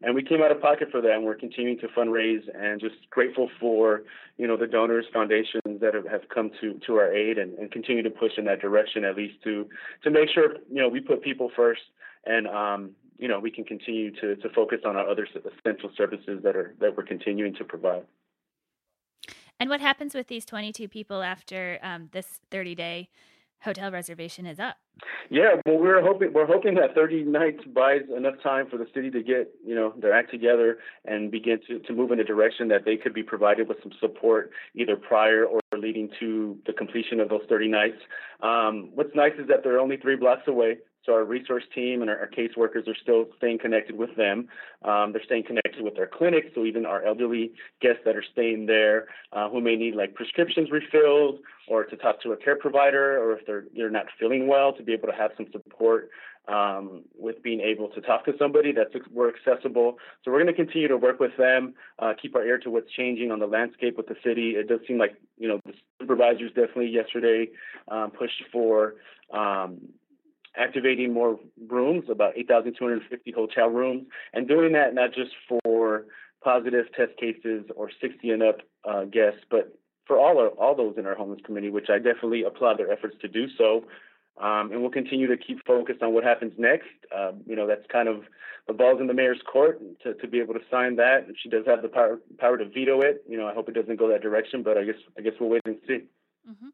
and 0.03 0.13
we 0.13 0.21
came 0.21 0.41
out 0.41 0.51
of 0.51 0.61
pocket 0.61 0.89
for 0.91 1.01
that 1.01 1.11
and 1.11 1.23
we're 1.23 1.35
continuing 1.35 1.79
to 1.79 1.87
fundraise 1.87 2.43
and 2.53 2.79
just 2.79 2.95
grateful 3.09 3.49
for 3.59 4.03
you 4.37 4.47
know 4.47 4.57
the 4.57 4.67
donors 4.67 5.05
foundations 5.13 5.79
that 5.79 5.93
have, 5.93 6.05
have 6.05 6.21
come 6.33 6.51
to 6.61 6.79
to 6.85 6.95
our 6.95 7.11
aid 7.13 7.37
and, 7.37 7.57
and 7.57 7.71
continue 7.71 8.03
to 8.03 8.09
push 8.09 8.33
in 8.37 8.45
that 8.45 8.59
direction 8.61 9.03
at 9.03 9.15
least 9.15 9.41
to 9.43 9.67
to 10.03 10.11
make 10.11 10.29
sure 10.29 10.55
you 10.69 10.81
know 10.81 10.89
we 10.89 10.99
put 10.99 11.21
people 11.21 11.49
first 11.55 11.81
and 12.25 12.47
um 12.47 12.91
you 13.17 13.27
know 13.27 13.39
we 13.39 13.49
can 13.49 13.63
continue 13.63 14.11
to 14.11 14.35
to 14.35 14.49
focus 14.49 14.79
on 14.85 14.95
our 14.95 15.07
other 15.07 15.25
essential 15.25 15.89
services 15.95 16.41
that 16.43 16.55
are 16.55 16.75
that 16.79 16.95
we're 16.95 17.03
continuing 17.03 17.53
to 17.55 17.63
provide. 17.63 18.03
And 19.59 19.69
what 19.69 19.79
happens 19.79 20.13
with 20.13 20.27
these 20.27 20.45
22 20.45 20.89
people 20.89 21.21
after 21.21 21.79
um, 21.81 22.09
this 22.11 22.41
30 22.51 22.75
day 22.75 23.09
hotel 23.63 23.91
reservation 23.91 24.45
is 24.45 24.59
up? 24.59 24.77
Yeah, 25.29 25.55
well, 25.65 25.79
we're 25.79 26.01
hoping 26.01 26.33
we're 26.33 26.45
hoping 26.45 26.75
that 26.75 26.93
30 26.93 27.23
nights 27.23 27.63
buys 27.73 28.01
enough 28.15 28.35
time 28.43 28.67
for 28.69 28.77
the 28.77 28.85
city 28.93 29.09
to 29.11 29.23
get 29.23 29.53
you 29.65 29.73
know 29.73 29.93
their 29.99 30.13
act 30.13 30.31
together 30.31 30.77
and 31.05 31.31
begin 31.31 31.59
to, 31.67 31.79
to 31.79 31.93
move 31.93 32.11
in 32.11 32.19
a 32.19 32.23
direction 32.23 32.67
that 32.67 32.85
they 32.85 32.95
could 32.95 33.13
be 33.13 33.23
provided 33.23 33.67
with 33.67 33.77
some 33.81 33.91
support 33.99 34.51
either 34.75 34.95
prior 34.95 35.45
or 35.45 35.59
leading 35.77 36.09
to 36.19 36.57
the 36.65 36.73
completion 36.73 37.19
of 37.19 37.29
those 37.29 37.41
30 37.49 37.67
nights. 37.67 37.97
Um, 38.41 38.91
what's 38.93 39.15
nice 39.15 39.33
is 39.39 39.47
that 39.47 39.63
they're 39.63 39.79
only 39.79 39.97
three 39.97 40.15
blocks 40.15 40.47
away, 40.47 40.77
so 41.05 41.13
our 41.13 41.25
resource 41.25 41.63
team 41.75 42.01
and 42.01 42.09
our, 42.09 42.17
our 42.19 42.29
caseworkers 42.29 42.87
are 42.87 42.95
still 43.01 43.25
staying 43.37 43.59
connected 43.59 43.97
with 43.97 44.15
them. 44.15 44.47
Um, 44.83 45.11
they're 45.11 45.23
staying 45.23 45.43
connected 45.43 45.81
with 45.81 45.95
their 45.95 46.07
clinics, 46.07 46.47
so 46.55 46.65
even 46.65 46.85
our 46.85 47.03
elderly 47.05 47.51
guests 47.81 48.01
that 48.05 48.15
are 48.15 48.23
staying 48.31 48.65
there 48.65 49.07
uh, 49.33 49.49
who 49.49 49.61
may 49.61 49.75
need 49.75 49.95
like 49.95 50.13
prescriptions 50.13 50.69
refilled 50.71 51.39
or 51.67 51.85
to 51.85 51.95
talk 51.97 52.21
to 52.23 52.31
a 52.31 52.37
care 52.37 52.55
provider 52.55 53.17
or 53.21 53.37
if 53.37 53.45
they're 53.45 53.65
they're 53.75 53.89
not 53.89 54.05
feeling 54.19 54.47
well 54.47 54.73
to 54.73 54.83
be 54.83 54.93
able 54.93 55.07
to 55.07 55.13
have 55.13 55.31
some 55.37 55.47
support 55.51 56.09
um, 56.47 57.03
with 57.17 57.41
being 57.41 57.61
able 57.61 57.87
to 57.89 58.01
talk 58.01 58.25
to 58.25 58.33
somebody 58.37 58.71
that's 58.71 58.93
we're 59.11 59.29
accessible. 59.29 59.97
So 60.23 60.31
we're 60.31 60.43
going 60.43 60.53
to 60.53 60.61
continue 60.63 60.87
to 60.87 60.97
work 60.97 61.19
with 61.19 61.35
them, 61.37 61.73
uh, 61.99 62.13
keep 62.21 62.35
our 62.35 62.45
ear 62.45 62.57
to 62.59 62.69
what's 62.69 62.91
changing 62.91 63.31
on 63.31 63.39
the 63.39 63.47
landscape 63.47 63.97
with 63.97 64.07
the 64.07 64.15
city. 64.23 64.51
It 64.51 64.67
does 64.67 64.81
seem 64.87 64.97
like 64.97 65.15
you 65.37 65.47
know 65.47 65.59
the 65.65 65.73
supervisors 66.01 66.49
definitely 66.49 66.89
yesterday 66.89 67.47
um, 67.89 68.11
pushed 68.11 68.43
for 68.51 68.95
um, 69.33 69.79
activating 70.55 71.13
more 71.13 71.39
rooms, 71.67 72.05
about 72.09 72.37
8,250 72.37 73.31
hotel 73.31 73.69
rooms, 73.69 74.05
and 74.33 74.47
doing 74.47 74.73
that 74.73 74.93
not 74.93 75.13
just 75.13 75.31
for 75.47 76.05
positive 76.43 76.85
test 76.95 77.17
cases 77.17 77.65
or 77.75 77.89
60 78.01 78.29
and 78.29 78.43
up 78.43 78.57
uh, 78.87 79.05
guests, 79.05 79.39
but 79.49 79.77
for 80.05 80.19
all 80.19 80.37
our, 80.37 80.49
all 80.49 80.75
those 80.75 80.95
in 80.97 81.05
our 81.05 81.15
homeless 81.15 81.39
community, 81.45 81.71
which 81.71 81.89
I 81.89 81.97
definitely 81.97 82.43
applaud 82.43 82.77
their 82.77 82.91
efforts 82.91 83.15
to 83.21 83.27
do 83.27 83.47
so. 83.57 83.85
Um, 84.41 84.71
and 84.71 84.81
we'll 84.81 84.91
continue 84.91 85.27
to 85.27 85.37
keep 85.37 85.65
focused 85.65 86.01
on 86.01 86.13
what 86.13 86.23
happens 86.23 86.53
next. 86.57 86.87
Uh, 87.15 87.33
you 87.45 87.55
know, 87.55 87.67
that's 87.67 87.85
kind 87.91 88.07
of 88.07 88.23
the 88.67 88.73
ball's 88.73 88.99
in 88.99 89.07
the 89.07 89.13
mayor's 89.13 89.41
court 89.51 89.79
to, 90.03 90.13
to 90.15 90.27
be 90.27 90.39
able 90.39 90.53
to 90.55 90.61
sign 90.71 90.95
that. 90.95 91.27
She 91.41 91.49
does 91.49 91.65
have 91.67 91.81
the 91.81 91.89
power 91.89 92.19
power 92.39 92.57
to 92.57 92.65
veto 92.65 93.01
it. 93.01 93.23
You 93.29 93.37
know, 93.37 93.47
I 93.47 93.53
hope 93.53 93.69
it 93.69 93.75
doesn't 93.75 93.97
go 93.97 94.07
that 94.09 94.21
direction, 94.21 94.63
but 94.63 94.77
I 94.77 94.85
guess 94.85 94.95
I 95.17 95.21
guess 95.21 95.33
we'll 95.39 95.49
wait 95.49 95.61
and 95.65 95.77
see. 95.87 95.99
Mm-hmm. 96.49 96.69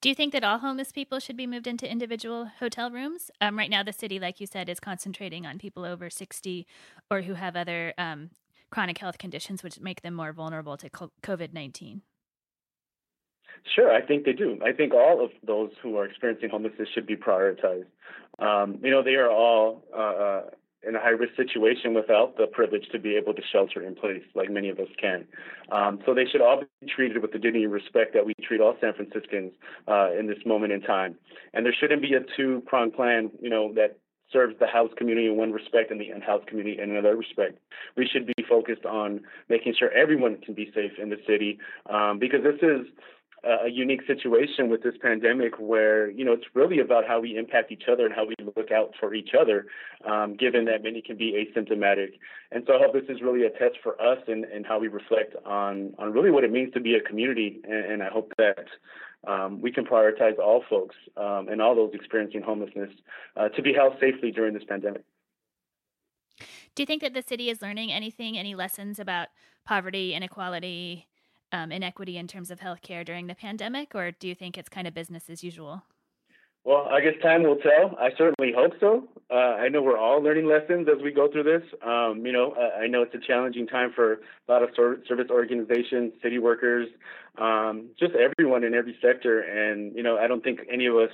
Do 0.00 0.08
you 0.08 0.14
think 0.14 0.32
that 0.32 0.44
all 0.44 0.58
homeless 0.58 0.92
people 0.92 1.20
should 1.20 1.36
be 1.36 1.46
moved 1.46 1.66
into 1.66 1.90
individual 1.90 2.50
hotel 2.58 2.90
rooms? 2.90 3.30
Um, 3.40 3.56
right 3.56 3.70
now, 3.70 3.82
the 3.82 3.92
city, 3.92 4.18
like 4.18 4.40
you 4.40 4.46
said, 4.46 4.68
is 4.68 4.78
concentrating 4.78 5.46
on 5.46 5.58
people 5.58 5.84
over 5.84 6.10
60 6.10 6.66
or 7.10 7.22
who 7.22 7.34
have 7.34 7.56
other 7.56 7.94
um, 7.96 8.30
chronic 8.70 8.98
health 8.98 9.18
conditions, 9.18 9.62
which 9.62 9.80
make 9.80 10.02
them 10.02 10.14
more 10.14 10.32
vulnerable 10.32 10.76
to 10.76 10.90
COVID 10.90 11.52
19. 11.52 12.02
Sure, 13.74 13.92
I 13.92 14.00
think 14.00 14.24
they 14.24 14.32
do. 14.32 14.58
I 14.64 14.72
think 14.72 14.94
all 14.94 15.24
of 15.24 15.30
those 15.46 15.70
who 15.82 15.96
are 15.96 16.06
experiencing 16.06 16.50
homelessness 16.50 16.88
should 16.94 17.06
be 17.06 17.16
prioritized. 17.16 17.86
Um, 18.38 18.78
you 18.82 18.90
know, 18.90 19.02
they 19.02 19.14
are 19.14 19.30
all 19.30 19.84
uh, 19.94 20.00
uh 20.00 20.42
in 20.86 20.94
a 20.94 21.00
high 21.00 21.10
risk 21.10 21.34
situation 21.36 21.94
without 21.94 22.36
the 22.36 22.46
privilege 22.46 22.86
to 22.92 22.98
be 22.98 23.16
able 23.16 23.34
to 23.34 23.42
shelter 23.52 23.82
in 23.82 23.94
place 23.94 24.22
like 24.34 24.50
many 24.50 24.68
of 24.68 24.78
us 24.78 24.86
can. 25.00 25.26
Um, 25.72 25.98
so 26.06 26.14
they 26.14 26.26
should 26.30 26.40
all 26.40 26.60
be 26.60 26.86
treated 26.86 27.20
with 27.20 27.32
the 27.32 27.38
dignity 27.38 27.64
and 27.64 27.72
respect 27.72 28.14
that 28.14 28.24
we 28.24 28.34
treat 28.40 28.60
all 28.60 28.76
San 28.80 28.92
Franciscans 28.94 29.52
uh, 29.88 30.12
in 30.16 30.28
this 30.28 30.38
moment 30.46 30.72
in 30.72 30.80
time. 30.80 31.16
And 31.52 31.66
there 31.66 31.74
shouldn't 31.78 32.02
be 32.02 32.14
a 32.14 32.20
two 32.36 32.62
pronged 32.66 32.94
plan, 32.94 33.30
you 33.40 33.50
know, 33.50 33.72
that 33.74 33.98
serves 34.32 34.54
the 34.58 34.66
house 34.66 34.90
community 34.96 35.26
in 35.26 35.36
one 35.36 35.52
respect 35.52 35.90
and 35.90 36.00
the 36.00 36.10
in-house 36.10 36.42
community 36.46 36.80
in 36.80 36.90
another 36.90 37.16
respect. 37.16 37.58
We 37.96 38.06
should 38.06 38.26
be 38.26 38.44
focused 38.48 38.84
on 38.84 39.20
making 39.48 39.74
sure 39.78 39.90
everyone 39.92 40.38
can 40.38 40.54
be 40.54 40.70
safe 40.74 40.92
in 41.00 41.10
the 41.10 41.18
city 41.26 41.58
um, 41.90 42.18
because 42.18 42.40
this 42.42 42.60
is 42.60 42.86
a 43.44 43.68
unique 43.68 44.02
situation 44.06 44.68
with 44.68 44.82
this 44.82 44.94
pandemic 45.00 45.58
where 45.58 46.10
you 46.10 46.24
know 46.24 46.32
it's 46.32 46.46
really 46.54 46.80
about 46.80 47.06
how 47.06 47.20
we 47.20 47.36
impact 47.36 47.70
each 47.70 47.84
other 47.90 48.04
and 48.06 48.14
how 48.14 48.26
we 48.26 48.34
look 48.56 48.70
out 48.72 48.92
for 48.98 49.14
each 49.14 49.30
other 49.38 49.66
um, 50.04 50.36
given 50.36 50.64
that 50.64 50.82
many 50.82 51.02
can 51.02 51.16
be 51.16 51.32
asymptomatic. 51.32 52.18
And 52.50 52.64
so 52.66 52.74
i 52.74 52.78
hope 52.78 52.92
this 52.92 53.08
is 53.08 53.22
really 53.22 53.44
a 53.44 53.50
test 53.50 53.76
for 53.82 54.00
us 54.00 54.18
and, 54.26 54.44
and 54.44 54.66
how 54.66 54.78
we 54.78 54.88
reflect 54.88 55.36
on 55.44 55.94
on 55.98 56.12
really 56.12 56.30
what 56.30 56.44
it 56.44 56.50
means 56.50 56.72
to 56.74 56.80
be 56.80 56.94
a 56.94 57.00
community. 57.00 57.60
And, 57.64 57.92
and 57.92 58.02
i 58.02 58.08
hope 58.08 58.32
that 58.38 58.66
um, 59.26 59.60
we 59.60 59.72
can 59.72 59.84
prioritize 59.84 60.38
all 60.38 60.64
folks 60.68 60.96
um, 61.16 61.48
and 61.48 61.60
all 61.60 61.74
those 61.74 61.90
experiencing 61.94 62.42
homelessness 62.42 62.90
uh, 63.36 63.48
to 63.50 63.62
be 63.62 63.72
held 63.72 63.94
safely 64.00 64.30
during 64.30 64.54
this 64.54 64.64
pandemic. 64.68 65.04
Do 66.74 66.82
you 66.82 66.86
think 66.86 67.02
that 67.02 67.14
the 67.14 67.22
city 67.22 67.48
is 67.48 67.62
learning 67.62 67.92
anything 67.92 68.36
any 68.36 68.54
lessons 68.54 68.98
about 68.98 69.28
poverty 69.64 70.14
inequality 70.14 71.06
um, 71.52 71.72
inequity 71.72 72.16
in 72.16 72.26
terms 72.26 72.50
of 72.50 72.60
healthcare 72.60 73.04
during 73.04 73.26
the 73.26 73.34
pandemic, 73.34 73.94
or 73.94 74.10
do 74.10 74.28
you 74.28 74.34
think 74.34 74.56
it's 74.58 74.68
kind 74.68 74.86
of 74.86 74.94
business 74.94 75.30
as 75.30 75.44
usual? 75.44 75.82
Well, 76.64 76.88
I 76.90 77.00
guess 77.00 77.12
time 77.22 77.44
will 77.44 77.58
tell. 77.58 77.96
I 77.96 78.10
certainly 78.18 78.52
hope 78.52 78.72
so. 78.80 79.06
Uh, 79.30 79.34
I 79.34 79.68
know 79.68 79.82
we're 79.82 79.96
all 79.96 80.20
learning 80.20 80.46
lessons 80.46 80.88
as 80.88 81.00
we 81.00 81.12
go 81.12 81.30
through 81.30 81.44
this. 81.44 81.62
Um, 81.80 82.26
you 82.26 82.32
know, 82.32 82.56
I 82.56 82.88
know 82.88 83.02
it's 83.02 83.14
a 83.14 83.24
challenging 83.24 83.68
time 83.68 83.92
for 83.94 84.14
a 84.14 84.18
lot 84.48 84.64
of 84.64 84.70
service 84.74 85.30
organizations, 85.30 86.14
city 86.20 86.40
workers, 86.40 86.88
um, 87.38 87.90
just 88.00 88.14
everyone 88.16 88.64
in 88.64 88.74
every 88.74 88.96
sector. 89.00 89.42
And, 89.42 89.94
you 89.94 90.02
know, 90.02 90.18
I 90.18 90.26
don't 90.26 90.42
think 90.42 90.58
any 90.68 90.86
of 90.86 90.96
us 90.96 91.10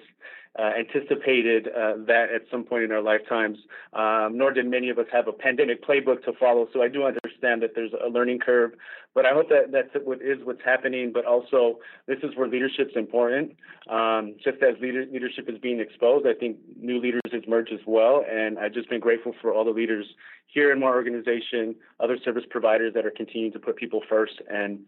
uh, 0.59 0.71
anticipated 0.79 1.69
uh, 1.69 1.95
that 2.07 2.27
at 2.35 2.43
some 2.51 2.63
point 2.63 2.85
in 2.85 2.93
our 2.93 3.01
lifetimes, 3.01 3.59
um, 3.95 4.37
nor 4.37 4.53
did 4.53 4.67
many 4.67 4.91
of 4.91 4.99
us 4.99 5.07
have 5.11 5.27
a 5.27 5.33
pandemic 5.33 5.83
playbook 5.83 6.23
to 6.25 6.33
follow. 6.39 6.69
So 6.73 6.83
I 6.83 6.89
do 6.89 7.05
understand 7.05 7.63
that 7.63 7.71
there's 7.75 7.93
a 8.05 8.09
learning 8.09 8.41
curve, 8.41 8.73
but 9.15 9.25
I 9.25 9.33
hope 9.33 9.49
that 9.49 9.73
that's 9.73 9.89
what 10.05 10.21
is 10.21 10.39
what's 10.45 10.61
happening. 10.63 11.11
But 11.13 11.25
also, 11.25 11.79
this 12.07 12.19
is 12.23 12.37
where 12.37 12.49
leadership's 12.49 12.97
important. 12.97 13.57
Um, 13.89 14.35
just 14.45 14.63
as 14.63 14.81
leader, 14.81 15.07
leadership 15.11 15.49
is 15.49 15.59
being 15.59 15.81
exposed, 15.81 16.27
I 16.27 16.35
think 16.35 16.59
new 16.79 17.01
leaders 17.01 17.23
emerge 17.33 17.71
as 17.73 17.81
well. 17.87 18.25
And 18.31 18.59
I've 18.59 18.75
just 18.75 18.91
been 18.91 19.01
grateful 19.01 19.35
for 19.41 19.55
all 19.55 19.65
the 19.65 19.71
leaders 19.71 20.07
here 20.49 20.71
in 20.71 20.81
my 20.81 20.87
organization, 20.87 21.75
other 21.99 22.19
service 22.23 22.45
providers 22.51 22.93
that 22.95 23.07
are 23.07 23.13
continuing 23.17 23.53
to 23.53 23.59
put 23.59 23.77
people 23.77 24.03
first. 24.07 24.35
And 24.51 24.81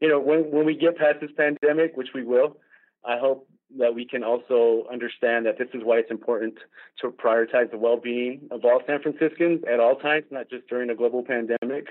you 0.00 0.08
know, 0.08 0.18
when 0.18 0.50
when 0.50 0.66
we 0.66 0.76
get 0.76 0.96
past 0.96 1.20
this 1.20 1.30
pandemic, 1.36 1.96
which 1.96 2.08
we 2.12 2.24
will, 2.24 2.56
I 3.04 3.18
hope 3.18 3.48
that 3.78 3.94
we 3.94 4.04
can 4.04 4.24
also 4.24 4.84
understand 4.92 5.46
that 5.46 5.58
this 5.58 5.68
is 5.74 5.82
why 5.84 5.98
it's 5.98 6.10
important 6.10 6.54
to 7.00 7.08
prioritize 7.08 7.70
the 7.70 7.78
well-being 7.78 8.48
of 8.50 8.64
all 8.64 8.80
San 8.86 9.00
Franciscans 9.00 9.62
at 9.72 9.78
all 9.78 9.94
times, 9.96 10.24
not 10.30 10.50
just 10.50 10.66
during 10.68 10.90
a 10.90 10.94
global 10.94 11.22
pandemic, 11.22 11.86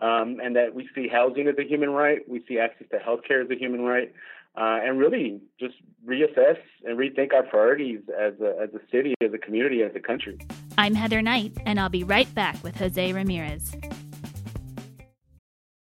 um, 0.00 0.38
and 0.42 0.56
that 0.56 0.74
we 0.74 0.88
see 0.94 1.06
housing 1.08 1.46
as 1.48 1.54
a 1.58 1.68
human 1.68 1.90
right, 1.90 2.26
we 2.28 2.42
see 2.48 2.58
access 2.58 2.86
to 2.90 2.98
healthcare 2.98 3.44
as 3.44 3.50
a 3.50 3.58
human 3.58 3.82
right, 3.82 4.12
uh, 4.56 4.80
and 4.82 4.98
really 4.98 5.40
just 5.60 5.74
reassess 6.06 6.58
and 6.84 6.98
rethink 6.98 7.34
our 7.34 7.42
priorities 7.42 8.00
as 8.18 8.32
a, 8.40 8.56
as 8.62 8.70
a 8.74 8.80
city, 8.90 9.14
as 9.22 9.32
a 9.34 9.38
community, 9.38 9.82
as 9.82 9.92
a 9.94 10.00
country. 10.00 10.38
I'm 10.78 10.94
Heather 10.94 11.20
Knight, 11.20 11.52
and 11.66 11.78
I'll 11.78 11.88
be 11.88 12.04
right 12.04 12.32
back 12.34 12.62
with 12.64 12.76
Jose 12.76 13.12
Ramirez. 13.12 13.76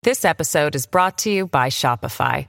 This 0.02 0.25
episode 0.25 0.75
is 0.75 0.87
brought 0.87 1.18
to 1.18 1.30
you 1.30 1.46
by 1.46 1.68
Shopify. 1.68 2.48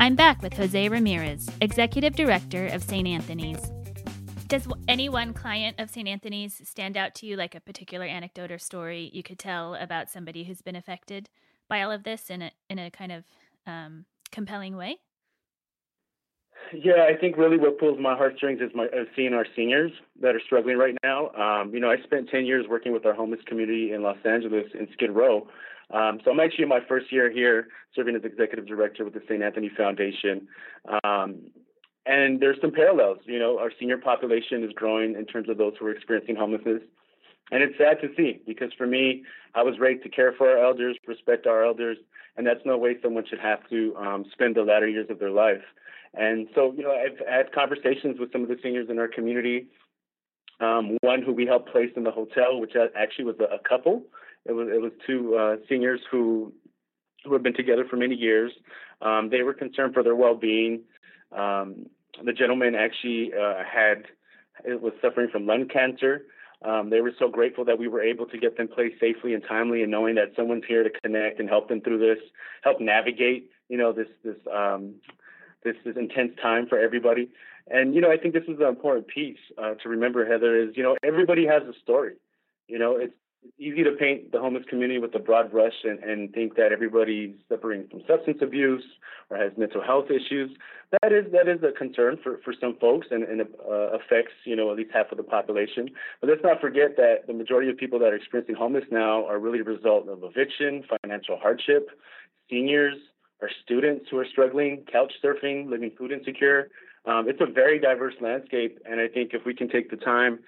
I'm 0.00 0.14
back 0.14 0.42
with 0.42 0.52
Jose 0.52 0.88
Ramirez, 0.88 1.50
Executive 1.60 2.14
Director 2.14 2.66
of 2.66 2.84
St. 2.84 3.06
Anthony's. 3.08 3.60
Does 4.46 4.68
any 4.86 5.08
one 5.08 5.34
client 5.34 5.80
of 5.80 5.90
St. 5.90 6.06
Anthony's 6.06 6.60
stand 6.68 6.96
out 6.96 7.16
to 7.16 7.26
you 7.26 7.36
like 7.36 7.56
a 7.56 7.60
particular 7.60 8.06
anecdote 8.06 8.52
or 8.52 8.58
story 8.58 9.10
you 9.12 9.24
could 9.24 9.40
tell 9.40 9.74
about 9.74 10.08
somebody 10.08 10.44
who's 10.44 10.62
been 10.62 10.76
affected 10.76 11.28
by 11.68 11.82
all 11.82 11.90
of 11.90 12.04
this 12.04 12.30
in 12.30 12.42
a 12.42 12.52
in 12.70 12.78
a 12.78 12.92
kind 12.92 13.10
of 13.10 13.24
um, 13.66 14.04
compelling 14.30 14.76
way? 14.76 14.98
Yeah, 16.72 17.06
I 17.08 17.18
think 17.18 17.36
really 17.36 17.58
what 17.58 17.78
pulls 17.80 17.98
my 18.00 18.16
heartstrings 18.16 18.60
is 18.60 18.70
my 18.74 18.84
is 18.84 19.08
seeing 19.16 19.34
our 19.34 19.46
seniors 19.56 19.90
that 20.22 20.34
are 20.34 20.40
struggling 20.46 20.78
right 20.78 20.96
now. 21.02 21.30
Um, 21.30 21.74
you 21.74 21.80
know, 21.80 21.90
I 21.90 21.96
spent 22.04 22.30
ten 22.30 22.46
years 22.46 22.66
working 22.70 22.92
with 22.92 23.04
our 23.04 23.14
homeless 23.14 23.40
community 23.46 23.92
in 23.92 24.02
Los 24.02 24.18
Angeles 24.24 24.66
in 24.78 24.86
Skid 24.92 25.10
Row, 25.10 25.48
um, 25.90 26.20
so 26.24 26.30
I'm 26.30 26.40
actually 26.40 26.64
in 26.64 26.68
my 26.68 26.80
first 26.86 27.10
year 27.10 27.30
here 27.30 27.68
serving 27.94 28.14
as 28.14 28.24
executive 28.24 28.66
director 28.66 29.04
with 29.04 29.14
the 29.14 29.22
St. 29.28 29.42
Anthony 29.42 29.70
Foundation. 29.74 30.46
Um, 31.02 31.50
and 32.04 32.40
there's 32.40 32.60
some 32.60 32.72
parallels. 32.72 33.18
You 33.24 33.38
know, 33.38 33.58
our 33.58 33.70
senior 33.78 33.98
population 33.98 34.64
is 34.64 34.72
growing 34.74 35.14
in 35.14 35.26
terms 35.26 35.48
of 35.48 35.58
those 35.58 35.74
who 35.78 35.86
are 35.86 35.92
experiencing 35.92 36.36
homelessness. 36.36 36.82
and 37.50 37.62
it's 37.62 37.76
sad 37.78 38.00
to 38.02 38.08
see 38.16 38.40
because 38.46 38.72
for 38.76 38.86
me, 38.86 39.24
I 39.54 39.62
was 39.62 39.78
raised 39.78 40.02
to 40.02 40.08
care 40.08 40.32
for 40.32 40.48
our 40.50 40.62
elders, 40.62 40.96
respect 41.06 41.46
our 41.46 41.64
elders, 41.64 41.96
and 42.36 42.46
that's 42.46 42.60
no 42.64 42.76
way 42.76 42.96
someone 43.02 43.24
should 43.28 43.40
have 43.40 43.66
to 43.70 43.96
um, 43.96 44.24
spend 44.32 44.56
the 44.56 44.62
latter 44.62 44.88
years 44.88 45.08
of 45.10 45.18
their 45.18 45.30
life. 45.30 45.62
And 46.14 46.48
so, 46.54 46.72
you 46.76 46.82
know, 46.82 46.92
I've 46.92 47.18
had 47.26 47.52
conversations 47.52 48.18
with 48.18 48.32
some 48.32 48.42
of 48.42 48.48
the 48.48 48.56
seniors 48.62 48.88
in 48.90 48.98
our 48.98 49.08
community. 49.08 49.66
Um, 50.60 50.96
one 51.02 51.22
who 51.22 51.32
we 51.32 51.46
helped 51.46 51.70
place 51.70 51.90
in 51.94 52.02
the 52.02 52.10
hotel, 52.10 52.58
which 52.60 52.72
actually 52.96 53.26
was 53.26 53.36
a, 53.38 53.54
a 53.54 53.58
couple. 53.68 54.02
It 54.48 54.52
was 54.52 54.68
it 54.68 54.80
was 54.80 54.92
two 55.06 55.36
uh, 55.36 55.56
seniors 55.68 56.00
who 56.10 56.52
who 57.24 57.32
have 57.34 57.42
been 57.42 57.54
together 57.54 57.84
for 57.88 57.96
many 57.96 58.14
years. 58.14 58.52
Um, 59.02 59.28
they 59.30 59.42
were 59.42 59.54
concerned 59.54 59.94
for 59.94 60.02
their 60.02 60.16
well-being. 60.16 60.82
Um, 61.36 61.86
the 62.24 62.32
gentleman 62.32 62.74
actually 62.74 63.32
uh, 63.34 63.62
had 63.62 64.06
was 64.80 64.92
suffering 65.00 65.28
from 65.30 65.46
lung 65.46 65.68
cancer. 65.68 66.26
Um, 66.64 66.90
they 66.90 67.00
were 67.00 67.12
so 67.18 67.28
grateful 67.28 67.64
that 67.66 67.78
we 67.78 67.86
were 67.86 68.02
able 68.02 68.26
to 68.26 68.38
get 68.38 68.56
them 68.56 68.66
placed 68.66 68.98
safely 68.98 69.32
and 69.32 69.44
timely, 69.46 69.82
and 69.82 69.90
knowing 69.92 70.16
that 70.16 70.32
someone's 70.34 70.64
here 70.66 70.82
to 70.82 70.90
connect 70.90 71.38
and 71.38 71.48
help 71.48 71.68
them 71.68 71.80
through 71.80 71.98
this, 71.98 72.18
help 72.64 72.80
navigate, 72.80 73.50
you 73.68 73.76
know, 73.76 73.92
this 73.92 74.08
this 74.24 74.36
um, 74.52 74.94
this 75.62 75.76
is 75.84 75.96
intense 75.96 76.32
time 76.42 76.66
for 76.66 76.78
everybody. 76.78 77.28
And 77.70 77.94
you 77.94 78.00
know, 78.00 78.10
I 78.10 78.16
think 78.16 78.34
this 78.34 78.44
is 78.44 78.58
an 78.58 78.66
important 78.66 79.06
piece 79.06 79.38
uh, 79.56 79.74
to 79.74 79.88
remember. 79.88 80.26
Heather 80.26 80.56
is, 80.56 80.76
you 80.76 80.82
know, 80.82 80.96
everybody 81.04 81.46
has 81.46 81.62
a 81.62 81.78
story. 81.80 82.14
You 82.66 82.78
know, 82.78 82.96
it's 82.96 83.14
easy 83.58 83.82
to 83.84 83.92
paint 83.92 84.32
the 84.32 84.40
homeless 84.40 84.64
community 84.68 84.98
with 84.98 85.14
a 85.14 85.18
broad 85.18 85.50
brush 85.50 85.84
and, 85.84 85.98
and 86.02 86.32
think 86.32 86.56
that 86.56 86.72
everybody's 86.72 87.34
suffering 87.48 87.86
from 87.90 88.02
substance 88.06 88.38
abuse 88.42 88.84
or 89.30 89.36
has 89.36 89.52
mental 89.56 89.82
health 89.82 90.06
issues. 90.10 90.50
That 91.02 91.12
is 91.12 91.30
that 91.32 91.48
is 91.48 91.62
a 91.62 91.72
concern 91.76 92.18
for, 92.22 92.40
for 92.44 92.54
some 92.58 92.76
folks 92.80 93.08
and, 93.10 93.22
and 93.22 93.42
uh, 93.42 93.96
affects 93.96 94.32
you 94.44 94.56
know 94.56 94.70
at 94.70 94.76
least 94.76 94.90
half 94.92 95.12
of 95.12 95.18
the 95.18 95.24
population. 95.24 95.90
But 96.20 96.30
let's 96.30 96.42
not 96.42 96.60
forget 96.60 96.96
that 96.96 97.26
the 97.26 97.34
majority 97.34 97.70
of 97.70 97.76
people 97.76 97.98
that 97.98 98.06
are 98.06 98.16
experiencing 98.16 98.54
homeless 98.54 98.84
now 98.90 99.26
are 99.26 99.38
really 99.38 99.60
a 99.60 99.64
result 99.64 100.08
of 100.08 100.22
eviction, 100.22 100.84
financial 101.02 101.36
hardship, 101.36 101.90
seniors, 102.48 102.96
or 103.40 103.50
students 103.64 104.06
who 104.10 104.18
are 104.18 104.26
struggling, 104.30 104.84
couch 104.90 105.12
surfing, 105.22 105.68
living 105.68 105.92
food 105.96 106.10
insecure. 106.10 106.70
Um, 107.04 107.28
it's 107.28 107.40
a 107.40 107.50
very 107.50 107.78
diverse 107.78 108.14
landscape, 108.20 108.78
and 108.88 109.00
I 109.00 109.08
think 109.08 109.30
if 109.32 109.44
we 109.46 109.54
can 109.54 109.68
take 109.68 109.90
the 109.90 109.96
time 109.96 110.40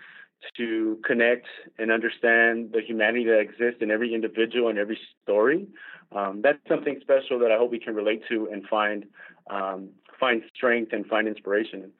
to 0.56 0.98
connect 1.04 1.46
and 1.78 1.90
understand 1.90 2.70
the 2.72 2.80
humanity 2.80 3.24
that 3.24 3.38
exists 3.38 3.80
in 3.80 3.90
every 3.90 4.14
individual 4.14 4.68
and 4.68 4.78
every 4.78 4.98
story. 5.22 5.66
Um, 6.14 6.40
that's 6.42 6.58
something 6.68 6.98
special 7.00 7.38
that 7.40 7.52
I 7.52 7.56
hope 7.56 7.70
we 7.70 7.78
can 7.78 7.94
relate 7.94 8.22
to 8.28 8.48
and 8.50 8.66
find 8.66 9.06
um, 9.48 9.90
find 10.18 10.42
strength 10.54 10.92
and 10.92 11.06
find 11.06 11.26
inspiration. 11.28 11.92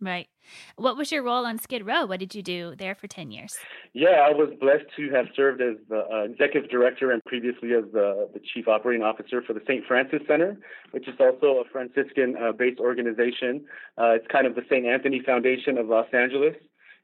Right. 0.00 0.28
What 0.76 0.96
was 0.96 1.12
your 1.12 1.22
role 1.22 1.44
on 1.44 1.58
Skid 1.58 1.86
Row? 1.86 2.06
What 2.06 2.20
did 2.20 2.34
you 2.34 2.42
do 2.42 2.74
there 2.74 2.94
for 2.94 3.06
10 3.06 3.30
years? 3.30 3.58
Yeah, 3.92 4.26
I 4.26 4.30
was 4.30 4.48
blessed 4.58 4.86
to 4.96 5.10
have 5.10 5.26
served 5.36 5.60
as 5.60 5.76
the 5.90 6.06
uh, 6.10 6.22
executive 6.22 6.70
director 6.70 7.12
and 7.12 7.22
previously 7.26 7.74
as 7.74 7.84
the, 7.92 8.30
the 8.32 8.40
chief 8.40 8.66
operating 8.66 9.02
officer 9.02 9.42
for 9.42 9.52
the 9.52 9.60
St. 9.68 9.84
Francis 9.86 10.20
Center, 10.26 10.56
which 10.92 11.06
is 11.06 11.14
also 11.20 11.60
a 11.60 11.64
Franciscan 11.70 12.34
uh, 12.42 12.52
based 12.52 12.80
organization. 12.80 13.66
Uh, 13.98 14.16
it's 14.16 14.26
kind 14.28 14.46
of 14.46 14.54
the 14.54 14.62
St. 14.70 14.86
Anthony 14.86 15.20
Foundation 15.24 15.76
of 15.76 15.88
Los 15.88 16.06
Angeles. 16.14 16.56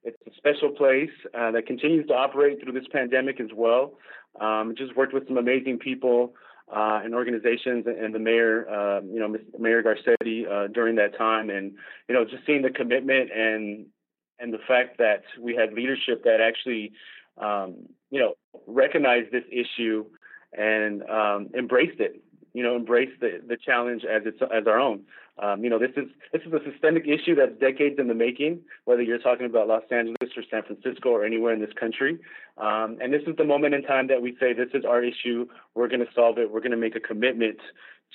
It's 0.07 0.17
a 0.25 0.35
special 0.37 0.71
place 0.71 1.11
uh, 1.37 1.51
that 1.51 1.67
continues 1.67 2.07
to 2.07 2.15
operate 2.15 2.63
through 2.63 2.73
this 2.75 2.87
pandemic 2.93 3.41
as 3.41 3.49
well. 3.53 3.95
Um, 4.41 4.75
just 4.79 4.97
worked 4.97 5.13
with 5.13 5.27
some 5.27 5.37
amazing 5.37 5.79
people 5.79 6.33
uh, 6.73 7.01
and 7.05 7.13
organizations 7.13 7.87
and 7.87 8.15
the 8.15 8.19
mayor, 8.21 8.69
uh, 8.71 9.01
you 9.01 9.19
know, 9.19 9.37
Mayor 9.59 9.83
Garcetti 9.83 10.47
uh, 10.49 10.69
during 10.69 10.95
that 10.97 11.19
time, 11.19 11.51
and 11.51 11.73
you 12.09 12.15
know, 12.15 12.25
just 12.25 12.47
seeing 12.47 12.63
the 12.63 12.71
commitment 12.71 13.31
and 13.33 13.87
and 14.39 14.53
the 14.55 14.59
fact 14.69 14.99
that 14.99 15.23
we 15.41 15.57
had 15.57 15.73
leadership 15.73 16.23
that 16.23 16.41
actually, 16.41 16.93
um, 17.39 17.75
you 18.11 18.21
know, 18.21 18.35
recognized 18.69 19.33
this 19.33 19.45
issue 19.51 20.05
and 20.57 21.03
um, 21.11 21.49
embraced 21.59 21.99
it. 21.99 22.23
You 22.53 22.63
know, 22.63 22.77
embraced 22.77 23.19
the 23.21 23.41
the 23.45 23.57
challenge 23.57 24.05
as 24.05 24.23
its 24.25 24.39
as 24.43 24.69
our 24.69 24.79
own. 24.79 25.03
Um, 25.39 25.63
you 25.63 25.69
know, 25.69 25.79
this 25.79 25.91
is 25.97 26.09
this 26.33 26.43
is 26.47 26.53
a 26.53 26.61
systemic 26.71 27.05
issue 27.07 27.35
that's 27.35 27.59
decades 27.61 27.97
in 27.99 28.09
the 28.09 28.15
making. 28.15 28.61
Whether 28.87 29.03
you're 29.03 29.19
talking 29.19 29.45
about 29.45 29.69
Los 29.69 29.83
Angeles 29.91 30.31
or 30.37 30.43
San 30.51 30.63
Francisco 30.63 31.11
or 31.11 31.25
anywhere 31.25 31.53
in 31.53 31.61
this 31.61 31.75
country, 31.79 32.19
um, 32.57 32.97
and 33.03 33.13
this 33.13 33.23
is 33.27 33.37
the 33.37 33.45
moment 33.45 33.75
in 33.75 33.83
time 33.83 34.07
that 34.07 34.23
we 34.23 34.35
say 34.41 34.55
this 34.55 34.71
is 34.73 34.85
our 34.87 35.03
issue. 35.03 35.47
We're 35.75 35.89
going 35.89 36.01
to 36.01 36.13
solve 36.15 36.39
it. 36.39 36.51
We're 36.51 36.61
going 36.61 36.71
to 36.71 36.79
make 36.79 36.97
a 36.97 37.01
commitment 37.01 37.59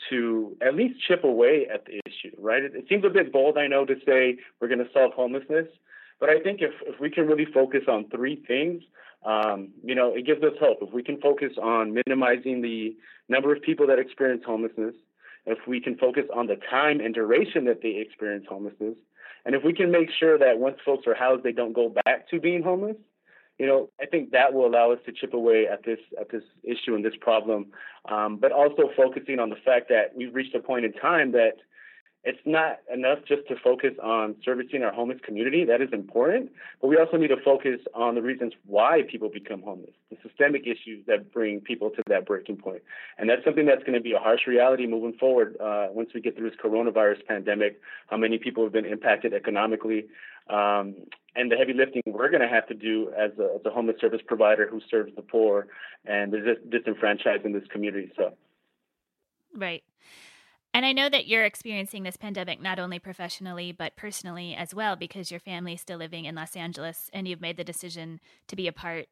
to 0.10 0.58
at 0.66 0.74
least 0.74 1.00
chip 1.08 1.24
away 1.24 1.68
at 1.72 1.86
the 1.86 2.00
issue. 2.08 2.36
Right? 2.40 2.64
It, 2.64 2.76
it 2.76 2.86
seems 2.90 3.06
a 3.06 3.10
bit 3.10 3.32
bold, 3.32 3.56
I 3.56 3.68
know, 3.68 3.86
to 3.86 3.96
say 4.04 4.38
we're 4.60 4.68
going 4.68 4.80
to 4.80 4.92
solve 4.92 5.14
homelessness, 5.14 5.68
but 6.20 6.30
I 6.30 6.40
think 6.40 6.62
if 6.62 6.74
if 6.88 7.00
we 7.00 7.12
can 7.12 7.28
really 7.28 7.46
focus 7.46 7.82
on 7.88 8.10
three 8.10 8.44
things, 8.48 8.82
um, 9.24 9.70
you 9.84 9.94
know, 9.94 10.16
it 10.16 10.26
gives 10.26 10.42
us 10.42 10.54
hope. 10.60 10.80
If 10.82 10.92
we 10.92 11.04
can 11.04 11.22
focus 11.22 11.54
on 11.62 11.94
minimizing 11.94 12.64
the 12.64 12.96
number 13.30 13.54
of 13.54 13.62
people 13.62 13.86
that 13.88 14.00
experience 14.00 14.42
homelessness 14.44 14.96
if 15.46 15.60
we 15.68 15.82
can 15.82 15.98
focus 15.98 16.24
on 16.36 16.48
the 16.48 16.58
time 16.70 17.00
and 17.00 17.14
duration 17.14 17.66
that 17.66 17.82
they 17.82 17.98
experience 17.98 18.46
homelessness, 18.48 18.96
and 19.46 19.56
if 19.56 19.64
we 19.64 19.74
can 19.74 19.92
make 19.92 20.10
sure 20.20 20.38
that 20.38 20.60
once 20.60 20.78
folks 20.86 21.08
are 21.08 21.16
housed, 21.16 21.44
they 21.44 21.52
don't 21.52 21.74
go 21.74 21.94
back 22.06 22.30
to 22.30 22.40
being 22.40 22.62
homeless, 22.62 22.98
you 23.62 23.68
know, 23.68 23.90
I 24.02 24.08
think 24.08 24.32
that 24.32 24.54
will 24.54 24.66
allow 24.66 24.92
us 24.92 24.98
to 25.06 25.12
chip 25.12 25.36
away 25.36 25.68
at 25.72 25.84
this 25.86 26.00
at 26.20 26.30
this 26.30 26.42
issue 26.64 26.96
and 26.96 27.06
this 27.06 27.14
problem. 27.22 27.68
Um, 28.10 28.38
but 28.38 28.52
also 28.52 28.90
focusing 28.98 29.38
on 29.38 29.50
the 29.50 29.56
fact 29.56 29.88
that 29.90 30.16
we've 30.16 30.34
reached 30.34 30.56
a 30.56 30.60
point 30.60 30.84
in 30.84 30.94
time 30.94 31.32
that 31.34 31.58
it's 32.24 32.40
not 32.46 32.80
enough 32.94 33.20
just 33.28 33.48
to 33.48 33.56
focus 33.64 33.94
on 34.02 34.36
servicing 34.46 34.84
our 34.84 34.94
homeless 34.94 35.18
community. 35.26 35.66
That 35.66 35.82
is 35.82 35.90
important, 35.92 36.52
but 36.80 36.88
we 36.88 36.98
also 36.98 37.18
need 37.18 37.30
to 37.30 37.42
focus 37.44 37.80
on 37.96 38.14
the 38.14 38.22
reasons 38.22 38.54
why 38.66 39.02
people 39.10 39.30
become 39.30 39.64
homeless, 39.64 39.94
the 40.12 40.18
systemic 40.22 40.68
issues 40.68 41.04
that 41.08 41.34
bring 41.34 41.62
people 41.62 41.90
to 41.90 42.04
that 42.08 42.28
breaking 42.28 42.58
point. 42.58 42.84
And 43.18 43.28
that's 43.28 43.44
something 43.44 43.66
that's 43.66 43.82
going 43.84 43.96
to 43.96 44.02
be 44.02 44.14
a 44.14 44.20
harsh 44.20 44.42
reality 44.46 44.86
moving 44.86 45.14
forward 45.14 45.58
uh, 45.60 45.88
once 45.92 46.12
we 46.14 46.22
get 46.22 46.38
through 46.38 46.52
this 46.52 46.60
coronavirus 46.64 47.26
pandemic, 47.26 47.82
how 48.08 48.18
many 48.18 48.38
people 48.38 48.64
have 48.64 48.74
been 48.74 48.86
impacted 48.86 49.34
economically, 49.34 50.06
um, 50.48 50.96
and 51.36 51.52
the 51.52 51.56
heavy 51.56 51.74
lifting 51.74 52.02
we're 52.06 52.30
going 52.30 52.42
to 52.42 52.48
have 52.48 52.68
to 52.68 52.74
do 52.74 53.12
as 53.18 53.32
a, 53.40 53.56
as 53.56 53.62
a 53.66 53.70
homeless 53.72 54.00
service 54.00 54.22
provider 54.28 54.68
who 54.68 54.82
serves 54.92 55.16
the 55.16 55.22
poor 55.22 55.68
and 56.06 56.32
the 56.32 56.56
disenfranchised 56.70 57.46
in 57.46 57.54
this 57.54 57.64
community. 57.72 58.12
So, 58.16 58.34
right. 59.56 59.84
And 60.74 60.86
I 60.86 60.94
know 60.94 61.10
that 61.10 61.28
you're 61.28 61.44
experiencing 61.44 62.04
this 62.04 62.16
pandemic 62.16 62.62
not 62.62 62.80
only 62.80 62.98
professionally, 62.98 63.72
but 63.72 63.96
personally 63.98 64.56
as 64.56 64.74
well, 64.74 64.96
because 64.96 65.30
your 65.30 65.40
family 65.40 65.74
is 65.74 65.82
still 65.82 65.98
living 65.98 66.26
in 66.26 66.36
Los 66.36 66.56
Angeles 66.56 67.10
and 67.14 67.28
you've 67.28 67.42
made 67.42 67.58
the 67.58 67.64
decision 67.64 68.22
to 68.48 68.56
be 68.56 68.68
apart 68.68 69.08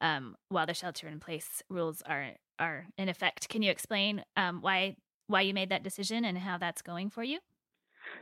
um, 0.00 0.36
while 0.48 0.66
the 0.66 0.74
shelter 0.74 1.06
in 1.08 1.20
place 1.20 1.62
rules 1.68 2.02
are, 2.02 2.30
are 2.58 2.86
in 2.96 3.08
effect. 3.08 3.48
Can 3.50 3.62
you 3.62 3.70
explain 3.70 4.24
um, 4.36 4.62
why, 4.62 4.96
why 5.26 5.42
you 5.42 5.52
made 5.52 5.68
that 5.68 5.82
decision 5.82 6.24
and 6.24 6.38
how 6.38 6.56
that's 6.56 6.80
going 6.80 7.10
for 7.10 7.22
you? 7.22 7.40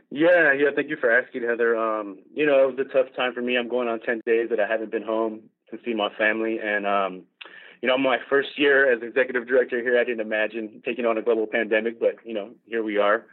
Yeah, 0.09 0.51
yeah. 0.51 0.69
Thank 0.75 0.89
you 0.89 0.97
for 0.97 1.09
asking, 1.09 1.43
Heather. 1.43 1.77
Um, 1.77 2.19
you 2.33 2.45
know, 2.45 2.67
it 2.67 2.75
was 2.75 2.85
a 2.85 2.93
tough 2.93 3.15
time 3.15 3.33
for 3.33 3.41
me. 3.41 3.57
I'm 3.57 3.69
going 3.69 3.87
on 3.87 4.01
10 4.01 4.21
days 4.25 4.49
that 4.49 4.59
I 4.59 4.67
haven't 4.67 4.91
been 4.91 5.03
home 5.03 5.43
to 5.71 5.77
see 5.85 5.93
my 5.93 6.09
family. 6.17 6.59
And, 6.61 6.85
um, 6.85 7.23
you 7.81 7.87
know, 7.87 7.97
my 7.97 8.17
first 8.29 8.49
year 8.57 8.91
as 8.91 9.01
executive 9.01 9.47
director 9.47 9.81
here, 9.81 9.99
I 9.99 10.03
didn't 10.03 10.21
imagine 10.21 10.81
taking 10.85 11.05
on 11.05 11.17
a 11.17 11.21
global 11.21 11.47
pandemic, 11.47 11.99
but 11.99 12.15
you 12.23 12.33
know, 12.33 12.51
here 12.65 12.83
we 12.83 12.97
are. 12.97 13.25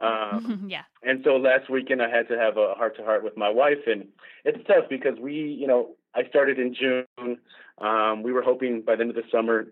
Um, 0.00 0.64
yeah. 0.68 0.82
And 1.02 1.20
so 1.24 1.36
last 1.36 1.68
weekend, 1.68 2.02
I 2.02 2.08
had 2.08 2.28
to 2.28 2.38
have 2.38 2.56
a 2.56 2.74
heart 2.74 2.96
to 2.96 3.04
heart 3.04 3.22
with 3.22 3.36
my 3.36 3.50
wife, 3.50 3.86
and 3.86 4.08
it's 4.44 4.58
tough 4.66 4.84
because 4.88 5.18
we, 5.18 5.34
you 5.34 5.66
know, 5.66 5.96
I 6.14 6.26
started 6.28 6.58
in 6.58 6.74
June. 6.74 7.38
Um, 7.78 8.22
we 8.22 8.32
were 8.32 8.42
hoping 8.42 8.82
by 8.82 8.96
the 8.96 9.02
end 9.02 9.10
of 9.10 9.16
the 9.16 9.30
summer 9.30 9.66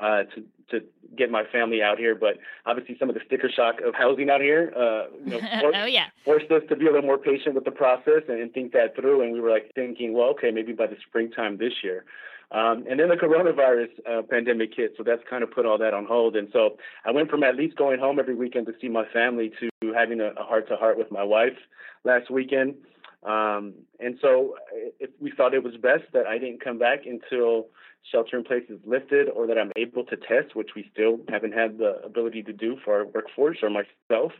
uh, 0.00 0.24
to 0.34 0.44
to 0.70 0.84
get 1.16 1.30
my 1.30 1.44
family 1.52 1.82
out 1.82 1.98
here, 1.98 2.14
but 2.14 2.38
obviously 2.64 2.96
some 2.98 3.08
of 3.08 3.14
the 3.14 3.20
sticker 3.26 3.50
shock 3.50 3.80
of 3.84 3.94
housing 3.94 4.30
out 4.30 4.40
here, 4.40 4.72
uh, 4.76 5.06
you 5.24 5.32
know, 5.32 5.40
forced, 5.60 5.78
oh 5.78 5.84
yeah, 5.84 6.06
forced 6.24 6.50
us 6.50 6.62
to 6.68 6.76
be 6.76 6.86
a 6.86 6.90
little 6.92 7.06
more 7.06 7.18
patient 7.18 7.54
with 7.54 7.64
the 7.64 7.70
process 7.70 8.22
and, 8.28 8.40
and 8.40 8.52
think 8.52 8.72
that 8.72 8.94
through. 8.94 9.22
And 9.22 9.32
we 9.32 9.40
were 9.40 9.50
like 9.50 9.70
thinking, 9.74 10.14
well, 10.14 10.28
okay, 10.30 10.50
maybe 10.50 10.72
by 10.72 10.86
the 10.86 10.96
springtime 11.06 11.58
this 11.58 11.72
year. 11.82 12.04
Um, 12.52 12.84
and 12.90 12.98
then 12.98 13.08
the 13.08 13.14
coronavirus 13.14 13.90
uh, 14.08 14.22
pandemic 14.22 14.72
hit, 14.76 14.94
so 14.96 15.04
that's 15.04 15.22
kind 15.30 15.44
of 15.44 15.52
put 15.52 15.66
all 15.66 15.78
that 15.78 15.94
on 15.94 16.04
hold. 16.04 16.34
And 16.34 16.48
so 16.52 16.76
I 17.04 17.12
went 17.12 17.30
from 17.30 17.44
at 17.44 17.54
least 17.54 17.76
going 17.76 18.00
home 18.00 18.18
every 18.18 18.34
weekend 18.34 18.66
to 18.66 18.72
see 18.80 18.88
my 18.88 19.04
family 19.12 19.52
to 19.60 19.92
having 19.94 20.20
a 20.20 20.32
heart 20.42 20.68
to 20.68 20.76
heart 20.76 20.98
with 20.98 21.12
my 21.12 21.22
wife 21.22 21.56
last 22.04 22.28
weekend. 22.30 22.74
Um, 23.22 23.74
and 24.00 24.18
so 24.20 24.56
it, 24.98 25.12
we 25.20 25.30
thought 25.30 25.54
it 25.54 25.62
was 25.62 25.74
best 25.76 26.04
that 26.12 26.26
I 26.26 26.38
didn't 26.38 26.64
come 26.64 26.78
back 26.78 27.00
until 27.06 27.66
shelter 28.10 28.38
in 28.38 28.44
place 28.44 28.64
is 28.68 28.80
lifted 28.84 29.28
or 29.28 29.46
that 29.46 29.58
I'm 29.58 29.72
able 29.76 30.04
to 30.04 30.16
test, 30.16 30.56
which 30.56 30.70
we 30.74 30.90
still 30.92 31.20
haven't 31.28 31.52
had 31.52 31.78
the 31.78 32.00
ability 32.04 32.42
to 32.44 32.52
do 32.52 32.78
for 32.84 32.94
our 32.94 33.06
workforce 33.06 33.58
or 33.62 33.70
myself. 33.70 34.32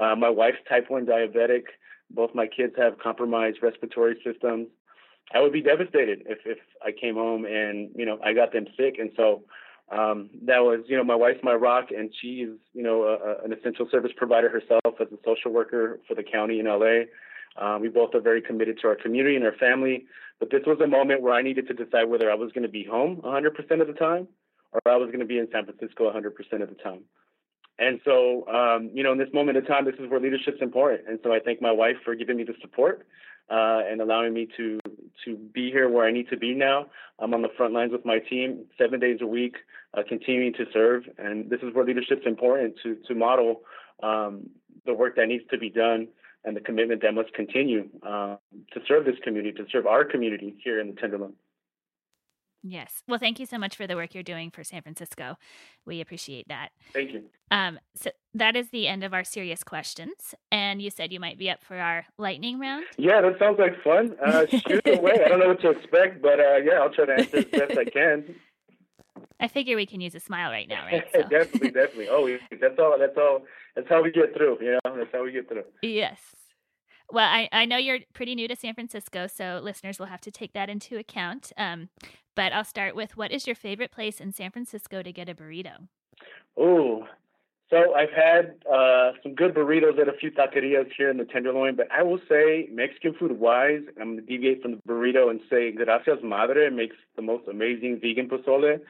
Uh, 0.00 0.14
my 0.14 0.30
wife's 0.30 0.58
type 0.68 0.88
1 0.88 1.06
diabetic. 1.06 1.64
Both 2.10 2.34
my 2.34 2.46
kids 2.46 2.74
have 2.76 2.98
compromised 2.98 3.58
respiratory 3.62 4.16
systems. 4.24 4.68
I 5.32 5.40
would 5.40 5.52
be 5.52 5.62
devastated 5.62 6.22
if 6.26 6.38
if 6.44 6.58
I 6.84 6.92
came 6.92 7.14
home 7.14 7.44
and 7.44 7.90
you 7.94 8.06
know 8.06 8.18
I 8.24 8.32
got 8.32 8.52
them 8.52 8.66
sick, 8.76 8.96
and 8.98 9.10
so 9.16 9.42
um, 9.90 10.30
that 10.42 10.60
was 10.60 10.80
you 10.86 10.96
know 10.96 11.04
my 11.04 11.14
wife's 11.14 11.40
my 11.42 11.54
rock, 11.54 11.88
and 11.96 12.10
she's 12.20 12.48
you 12.72 12.82
know 12.82 13.02
a, 13.02 13.14
a, 13.14 13.44
an 13.44 13.52
essential 13.52 13.88
service 13.90 14.12
provider 14.16 14.48
herself 14.48 14.94
as 15.00 15.08
a 15.12 15.18
social 15.24 15.52
worker 15.52 16.00
for 16.08 16.14
the 16.14 16.22
county 16.22 16.60
in 16.60 16.66
LA. 16.66 17.04
Uh, 17.56 17.78
we 17.78 17.88
both 17.88 18.14
are 18.14 18.20
very 18.20 18.40
committed 18.40 18.78
to 18.80 18.88
our 18.88 18.94
community 18.96 19.36
and 19.36 19.44
our 19.44 19.56
family. 19.56 20.06
But 20.38 20.50
this 20.50 20.62
was 20.66 20.80
a 20.80 20.86
moment 20.86 21.20
where 21.20 21.34
I 21.34 21.42
needed 21.42 21.68
to 21.68 21.74
decide 21.74 22.04
whether 22.04 22.30
I 22.30 22.34
was 22.34 22.50
going 22.52 22.62
to 22.62 22.68
be 22.68 22.84
home 22.84 23.20
100% 23.22 23.80
of 23.80 23.86
the 23.86 23.92
time 23.92 24.28
or 24.72 24.80
I 24.86 24.96
was 24.96 25.08
going 25.08 25.20
to 25.20 25.26
be 25.26 25.38
in 25.38 25.48
San 25.52 25.64
Francisco 25.64 26.10
100% 26.10 26.62
of 26.62 26.68
the 26.68 26.74
time. 26.76 27.02
And 27.78 28.00
so, 28.04 28.46
um, 28.48 28.90
you 28.92 29.02
know, 29.02 29.12
in 29.12 29.18
this 29.18 29.32
moment 29.32 29.56
of 29.58 29.66
time, 29.66 29.84
this 29.84 29.94
is 29.98 30.10
where 30.10 30.20
leadership's 30.20 30.60
important. 30.60 31.08
And 31.08 31.18
so 31.22 31.32
I 31.32 31.40
thank 31.40 31.62
my 31.62 31.72
wife 31.72 31.96
for 32.04 32.14
giving 32.14 32.36
me 32.36 32.44
the 32.44 32.54
support 32.60 33.06
uh, 33.50 33.82
and 33.90 34.00
allowing 34.00 34.32
me 34.32 34.48
to 34.56 34.78
to 35.24 35.36
be 35.36 35.70
here 35.70 35.88
where 35.88 36.06
I 36.06 36.12
need 36.12 36.28
to 36.30 36.36
be 36.36 36.54
now. 36.54 36.86
I'm 37.18 37.34
on 37.34 37.42
the 37.42 37.50
front 37.56 37.74
lines 37.74 37.92
with 37.92 38.06
my 38.06 38.18
team, 38.18 38.64
seven 38.78 39.00
days 39.00 39.18
a 39.20 39.26
week, 39.26 39.56
uh, 39.92 40.02
continuing 40.08 40.54
to 40.54 40.64
serve. 40.72 41.02
And 41.18 41.50
this 41.50 41.60
is 41.60 41.74
where 41.74 41.84
leadership's 41.84 42.26
important 42.26 42.76
to 42.82 42.96
to 43.08 43.14
model 43.14 43.62
um, 44.02 44.48
the 44.86 44.94
work 44.94 45.16
that 45.16 45.26
needs 45.26 45.44
to 45.50 45.58
be 45.58 45.70
done 45.70 46.08
and 46.44 46.56
the 46.56 46.60
commitment 46.60 47.02
that 47.02 47.12
must 47.12 47.32
continue 47.34 47.88
uh, 48.02 48.36
to 48.72 48.80
serve 48.88 49.04
this 49.04 49.16
community, 49.22 49.52
to 49.52 49.66
serve 49.70 49.86
our 49.86 50.04
community 50.04 50.54
here 50.64 50.80
in 50.80 50.86
the 50.88 50.94
Tenderloin. 50.94 51.34
Yes. 52.62 53.02
Well, 53.08 53.18
thank 53.18 53.40
you 53.40 53.46
so 53.46 53.58
much 53.58 53.76
for 53.76 53.86
the 53.86 53.96
work 53.96 54.14
you're 54.14 54.22
doing 54.22 54.50
for 54.50 54.62
San 54.62 54.82
Francisco. 54.82 55.36
We 55.86 56.00
appreciate 56.00 56.48
that. 56.48 56.70
Thank 56.92 57.12
you. 57.12 57.24
Um, 57.50 57.78
so 57.94 58.10
that 58.34 58.54
is 58.54 58.68
the 58.70 58.86
end 58.86 59.02
of 59.02 59.14
our 59.14 59.24
serious 59.24 59.64
questions. 59.64 60.34
And 60.52 60.82
you 60.82 60.90
said 60.90 61.12
you 61.12 61.20
might 61.20 61.38
be 61.38 61.50
up 61.50 61.62
for 61.62 61.76
our 61.76 62.06
lightning 62.18 62.60
round. 62.60 62.84
Yeah, 62.98 63.22
that 63.22 63.38
sounds 63.38 63.58
like 63.58 63.82
fun. 63.82 64.14
Uh, 64.24 64.46
shoot 64.46 64.86
away. 64.86 65.22
I 65.24 65.28
don't 65.28 65.40
know 65.40 65.48
what 65.48 65.60
to 65.62 65.70
expect, 65.70 66.20
but 66.20 66.38
uh, 66.38 66.56
yeah, 66.56 66.80
I'll 66.80 66.90
try 66.90 67.06
to 67.06 67.12
answer 67.14 67.38
as 67.38 67.44
best 67.46 67.78
I 67.78 67.84
can. 67.84 68.34
I 69.40 69.48
figure 69.48 69.74
we 69.74 69.86
can 69.86 70.02
use 70.02 70.14
a 70.14 70.20
smile 70.20 70.50
right 70.50 70.68
now, 70.68 70.84
right? 70.84 71.04
So. 71.12 71.22
definitely, 71.22 71.70
definitely. 71.70 72.08
Oh, 72.10 72.38
that's 72.60 72.78
all. 72.78 72.96
That's 72.98 73.16
all. 73.16 73.42
That's 73.74 73.88
how 73.88 74.02
we 74.02 74.10
get 74.10 74.34
through. 74.36 74.58
You 74.60 74.72
know, 74.72 74.96
that's 74.96 75.12
how 75.12 75.24
we 75.24 75.32
get 75.32 75.48
through. 75.48 75.64
Yes. 75.82 76.18
Well, 77.12 77.28
I, 77.28 77.48
I 77.50 77.64
know 77.64 77.76
you're 77.76 78.00
pretty 78.12 78.34
new 78.34 78.46
to 78.48 78.56
San 78.56 78.74
Francisco, 78.74 79.26
so 79.26 79.60
listeners 79.62 79.98
will 79.98 80.06
have 80.06 80.20
to 80.22 80.30
take 80.30 80.52
that 80.52 80.68
into 80.68 80.96
account. 80.96 81.52
Um, 81.56 81.88
but 82.36 82.52
I'll 82.52 82.64
start 82.64 82.94
with 82.94 83.16
what 83.16 83.32
is 83.32 83.46
your 83.46 83.56
favorite 83.56 83.90
place 83.90 84.20
in 84.20 84.32
San 84.32 84.50
Francisco 84.50 85.02
to 85.02 85.12
get 85.12 85.28
a 85.28 85.34
burrito? 85.34 85.88
Oh, 86.56 87.06
so 87.70 87.94
I've 87.94 88.12
had 88.12 88.56
uh, 88.70 89.12
some 89.22 89.34
good 89.34 89.54
burritos 89.54 89.98
at 90.00 90.08
a 90.08 90.12
few 90.12 90.32
taquerias 90.32 90.90
here 90.96 91.08
in 91.08 91.18
the 91.18 91.24
Tenderloin, 91.24 91.76
but 91.76 91.86
I 91.92 92.02
will 92.02 92.18
say 92.28 92.68
Mexican 92.72 93.14
food 93.14 93.38
wise, 93.38 93.82
I'm 94.00 94.14
going 94.14 94.16
to 94.16 94.22
deviate 94.22 94.60
from 94.60 94.72
the 94.72 94.82
burrito 94.88 95.30
and 95.30 95.40
say 95.48 95.70
Gracias 95.70 96.18
Madre 96.22 96.68
makes 96.70 96.96
the 97.14 97.22
most 97.22 97.46
amazing 97.46 98.00
vegan 98.00 98.28
pozole. 98.28 98.80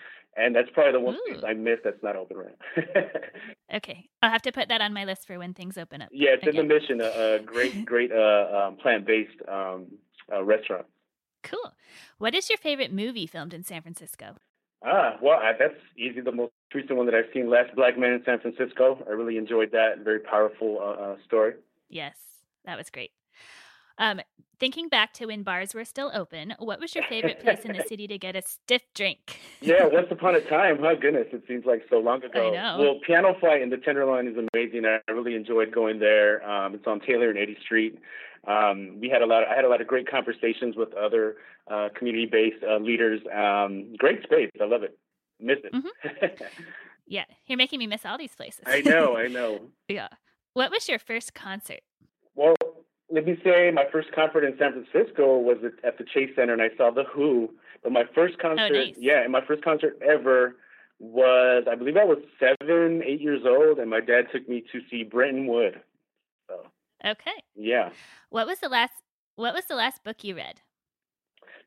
And 0.41 0.55
that's 0.55 0.71
probably 0.73 0.93
the 0.93 1.01
one 1.01 1.15
Ooh. 1.15 1.33
place 1.33 1.45
I 1.47 1.55
miss 1.55 1.79
that's 1.85 2.03
not 2.03 2.17
open 2.17 2.37
right 2.37 2.57
okay. 3.75 4.09
I'll 4.23 4.31
have 4.31 4.43
to 4.43 4.53
put 4.53 4.69
that 4.69 4.81
on 4.81 4.93
my 4.93 5.05
list 5.05 5.27
for 5.27 5.39
when 5.39 5.55
things 5.55 5.77
open 5.77 6.03
up. 6.03 6.09
Yeah, 6.13 6.31
it's 6.31 6.43
again. 6.43 6.61
in 6.61 6.69
the 6.69 6.75
mission, 6.75 7.01
a, 7.01 7.35
a 7.35 7.39
great, 7.41 7.85
great 7.93 8.11
uh, 8.13 8.69
um, 8.69 8.77
plant 8.77 9.07
based 9.07 9.37
um, 9.49 9.87
uh, 10.33 10.43
restaurant. 10.43 10.87
Cool. 11.43 11.73
What 12.19 12.35
is 12.35 12.49
your 12.49 12.59
favorite 12.59 12.93
movie 12.93 13.27
filmed 13.27 13.55
in 13.55 13.63
San 13.65 13.83
Francisco? 13.83 14.37
Ah, 14.85 15.17
well, 15.21 15.39
I, 15.39 15.53
that's 15.59 15.75
easy. 15.97 16.21
The 16.21 16.33
most 16.33 16.53
recent 16.75 16.97
one 16.97 17.07
that 17.07 17.15
I've 17.15 17.31
seen, 17.35 17.51
Last 17.51 17.75
Black 17.77 17.99
Man 17.99 18.13
in 18.13 18.23
San 18.25 18.41
Francisco. 18.41 19.03
I 19.07 19.11
really 19.11 19.37
enjoyed 19.37 19.73
that. 19.73 19.99
Very 20.03 20.21
powerful 20.21 20.79
uh, 20.81 21.03
uh, 21.03 21.17
story. 21.27 21.55
Yes, 21.89 22.17
that 22.65 22.79
was 22.79 22.89
great. 22.89 23.11
Um, 23.99 24.21
thinking 24.61 24.89
back 24.89 25.13
to 25.15 25.27
when 25.27 25.43
bars 25.43 25.75
were 25.75 25.85
still 25.85 26.11
open, 26.15 26.55
what 26.59 26.79
was 26.79 26.95
your 26.95 27.05
favorite 27.05 27.41
place 27.41 27.61
in 27.65 27.73
the 27.73 27.83
city 27.89 28.07
to 28.07 28.19
get 28.19 28.37
a 28.37 28.43
stiff 28.43 28.83
drink? 28.95 29.41
yeah, 29.61 29.87
once 29.87 30.09
upon 30.11 30.37
a 30.37 30.41
time. 30.43 30.81
My 30.81 30.95
goodness, 30.95 31.27
it 31.33 31.43
seems 31.49 31.65
like 31.65 31.83
so 31.91 31.97
long 31.99 32.23
ago. 32.25 32.49
I 32.49 32.51
know. 32.51 32.77
Well, 32.79 32.95
Piano 33.05 33.35
Fight 33.41 33.63
in 33.63 33.71
the 33.71 33.79
Tenderloin 33.79 34.29
is 34.29 34.37
amazing. 34.55 34.85
I 34.85 35.11
really 35.11 35.35
enjoyed 35.35 35.73
going 35.73 35.99
there. 35.99 36.49
Um, 36.49 36.75
it's 36.75 36.87
on 36.87 37.01
Taylor 37.01 37.31
and 37.31 37.39
Eddy 37.39 37.57
Street. 37.65 37.99
Um, 38.47 38.99
we 39.01 39.09
had 39.09 39.23
a 39.23 39.27
lot. 39.27 39.43
Of, 39.43 39.49
I 39.51 39.57
had 39.57 39.65
a 39.65 39.69
lot 39.69 39.81
of 39.81 39.87
great 39.87 40.09
conversations 40.09 40.77
with 40.77 40.95
other 40.95 41.37
uh, 41.71 41.89
community-based 41.97 42.63
uh, 42.63 42.77
leaders. 42.79 43.21
Um, 43.35 43.95
great 43.99 44.23
space. 44.23 44.51
I 44.61 44.65
love 44.67 44.83
it. 44.83 44.97
Miss 45.41 45.59
it. 45.65 45.73
Mm-hmm. 45.73 46.45
yeah, 47.07 47.25
you're 47.47 47.59
making 47.59 47.79
me 47.79 47.87
miss 47.87 48.05
all 48.07 48.19
these 48.19 48.35
places. 48.35 48.63
I 48.67 48.81
know. 48.83 49.17
I 49.17 49.27
know. 49.27 49.61
yeah. 49.89 50.09
What 50.53 50.71
was 50.71 50.89
your 50.89 50.99
first 50.99 51.33
concert? 51.35 51.81
Well, 52.35 52.57
let 53.11 53.27
me 53.27 53.37
say 53.43 53.71
my 53.73 53.85
first 53.91 54.13
concert 54.13 54.45
in 54.45 54.57
San 54.59 54.73
Francisco 54.73 55.39
was 55.39 55.59
at 55.85 55.99
the 55.99 56.05
Chase 56.05 56.31
Center, 56.37 56.53
and 56.53 56.63
I 56.63 56.71
saw 56.77 56.91
the 56.91 57.05
Who. 57.05 57.51
But 57.83 57.93
my 57.93 58.05
first 58.15 58.37
oh, 58.39 58.43
concert, 58.43 58.71
oh, 58.71 58.85
nice. 58.85 58.95
yeah, 58.99 59.23
and 59.23 59.33
my 59.33 59.45
first 59.45 59.65
concert 59.65 59.99
ever 60.07 60.57
was, 60.99 61.65
I 61.71 61.75
believe 61.75 61.97
I 61.97 62.05
was 62.05 62.19
seven, 62.39 63.03
eight 63.05 63.21
years 63.21 63.43
old, 63.47 63.79
and 63.79 63.91
my 63.91 64.01
dad 64.01 64.27
took 64.33 64.49
me 64.49 64.63
to 64.73 64.81
see 64.91 65.03
Brenton 65.03 65.47
Wood. 65.47 65.81
So, 66.49 66.67
okay. 67.05 67.43
Yeah. 67.57 67.91
What 68.29 68.47
was 68.47 68.59
the 68.61 68.69
last? 68.69 68.93
What 69.37 69.55
was 69.55 69.65
the 69.65 69.77
last 69.77 70.05
book 70.05 70.23
you 70.23 70.37
read? 70.37 70.61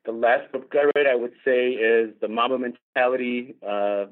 The 0.06 0.12
last 0.12 0.52
book 0.52 0.72
I 0.74 0.90
read, 0.96 1.06
I 1.06 1.14
would 1.14 1.32
say, 1.44 1.70
is 1.70 2.14
The 2.20 2.28
Mamba 2.28 2.58
Mentality 2.58 3.56
uh, 3.66 4.06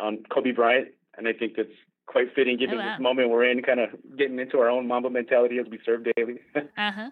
on 0.00 0.24
Kobe 0.30 0.52
Bryant, 0.52 0.88
and 1.18 1.28
I 1.28 1.32
think 1.32 1.54
it's 1.58 1.72
quite 2.06 2.34
fitting 2.34 2.56
given 2.56 2.76
oh, 2.76 2.78
wow. 2.78 2.92
this 2.92 3.02
moment 3.02 3.30
we're 3.30 3.50
in, 3.50 3.62
kind 3.62 3.80
of 3.80 3.90
getting 4.16 4.38
into 4.38 4.58
our 4.58 4.68
own 4.68 4.86
Mamba 4.86 5.10
mentality 5.10 5.58
as 5.58 5.66
we 5.70 5.78
serve 5.84 6.04
daily. 6.16 6.40
uh 6.56 6.92
huh. 6.92 7.10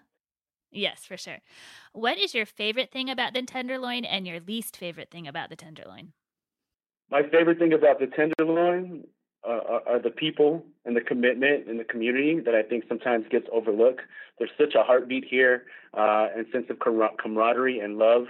Yes, 0.71 1.05
for 1.05 1.15
sure. 1.15 1.37
What 1.93 2.17
is 2.17 2.33
your 2.33 2.45
favorite 2.45 2.91
thing 2.91 3.09
about 3.09 3.33
the 3.33 3.41
Tenderloin 3.43 4.03
and 4.03 4.27
your 4.27 4.39
least 4.41 4.75
favorite 4.75 5.09
thing 5.09 5.27
about 5.27 5.49
the 5.49 5.55
Tenderloin? 5.55 6.11
My 7.09 7.21
favorite 7.23 7.59
thing 7.59 7.71
about 7.71 7.99
the 7.99 8.07
Tenderloin 8.07 9.05
uh, 9.47 9.79
are 9.85 9.99
the 9.99 10.09
people 10.09 10.65
and 10.85 10.95
the 10.95 11.01
commitment 11.01 11.69
and 11.69 11.79
the 11.79 11.83
community 11.83 12.39
that 12.39 12.55
I 12.55 12.63
think 12.63 12.85
sometimes 12.87 13.25
gets 13.29 13.47
overlooked. 13.53 14.01
There's 14.37 14.51
such 14.57 14.75
a 14.75 14.83
heartbeat 14.83 15.25
here 15.29 15.65
uh, 15.93 16.27
and 16.35 16.45
sense 16.51 16.65
of 16.69 16.79
camaraderie 16.79 17.79
and 17.79 17.97
love. 17.97 18.23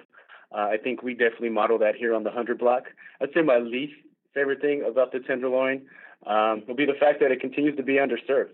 Uh, 0.52 0.68
I 0.68 0.78
think 0.78 1.02
we 1.02 1.14
definitely 1.14 1.50
model 1.50 1.80
that 1.80 1.96
here 1.96 2.14
on 2.14 2.24
the 2.24 2.30
100 2.30 2.60
block. 2.60 2.84
I'd 3.22 3.30
say 3.34 3.42
my 3.42 3.58
least 3.58 3.94
favorite 4.34 4.62
thing 4.62 4.84
about 4.88 5.12
the 5.12 5.20
Tenderloin 5.20 5.88
um, 6.26 6.64
will 6.68 6.76
be 6.76 6.86
the 6.86 7.00
fact 7.00 7.20
that 7.22 7.32
it 7.32 7.40
continues 7.40 7.76
to 7.78 7.84
be 7.84 7.94
underserved. 7.94 8.52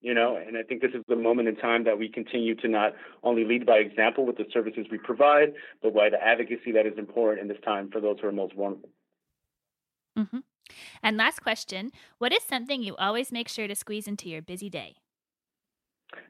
You 0.00 0.12
know, 0.12 0.36
and 0.36 0.58
I 0.58 0.62
think 0.62 0.82
this 0.82 0.90
is 0.92 1.02
the 1.08 1.16
moment 1.16 1.48
in 1.48 1.56
time 1.56 1.84
that 1.84 1.98
we 1.98 2.10
continue 2.10 2.54
to 2.56 2.68
not 2.68 2.92
only 3.22 3.44
lead 3.46 3.64
by 3.64 3.76
example 3.76 4.26
with 4.26 4.36
the 4.36 4.44
services 4.52 4.84
we 4.90 4.98
provide, 4.98 5.54
but 5.82 5.94
by 5.94 6.10
the 6.10 6.22
advocacy 6.22 6.72
that 6.72 6.84
is 6.84 6.98
important 6.98 7.40
in 7.40 7.48
this 7.48 7.62
time 7.64 7.90
for 7.90 8.02
those 8.02 8.18
who 8.20 8.28
are 8.28 8.32
most 8.32 8.54
vulnerable. 8.54 8.90
Mm-hmm. 10.18 10.40
And 11.02 11.16
last 11.16 11.40
question 11.42 11.90
What 12.18 12.32
is 12.32 12.42
something 12.42 12.82
you 12.82 12.94
always 12.96 13.32
make 13.32 13.48
sure 13.48 13.66
to 13.66 13.74
squeeze 13.74 14.06
into 14.06 14.28
your 14.28 14.42
busy 14.42 14.68
day? 14.68 14.96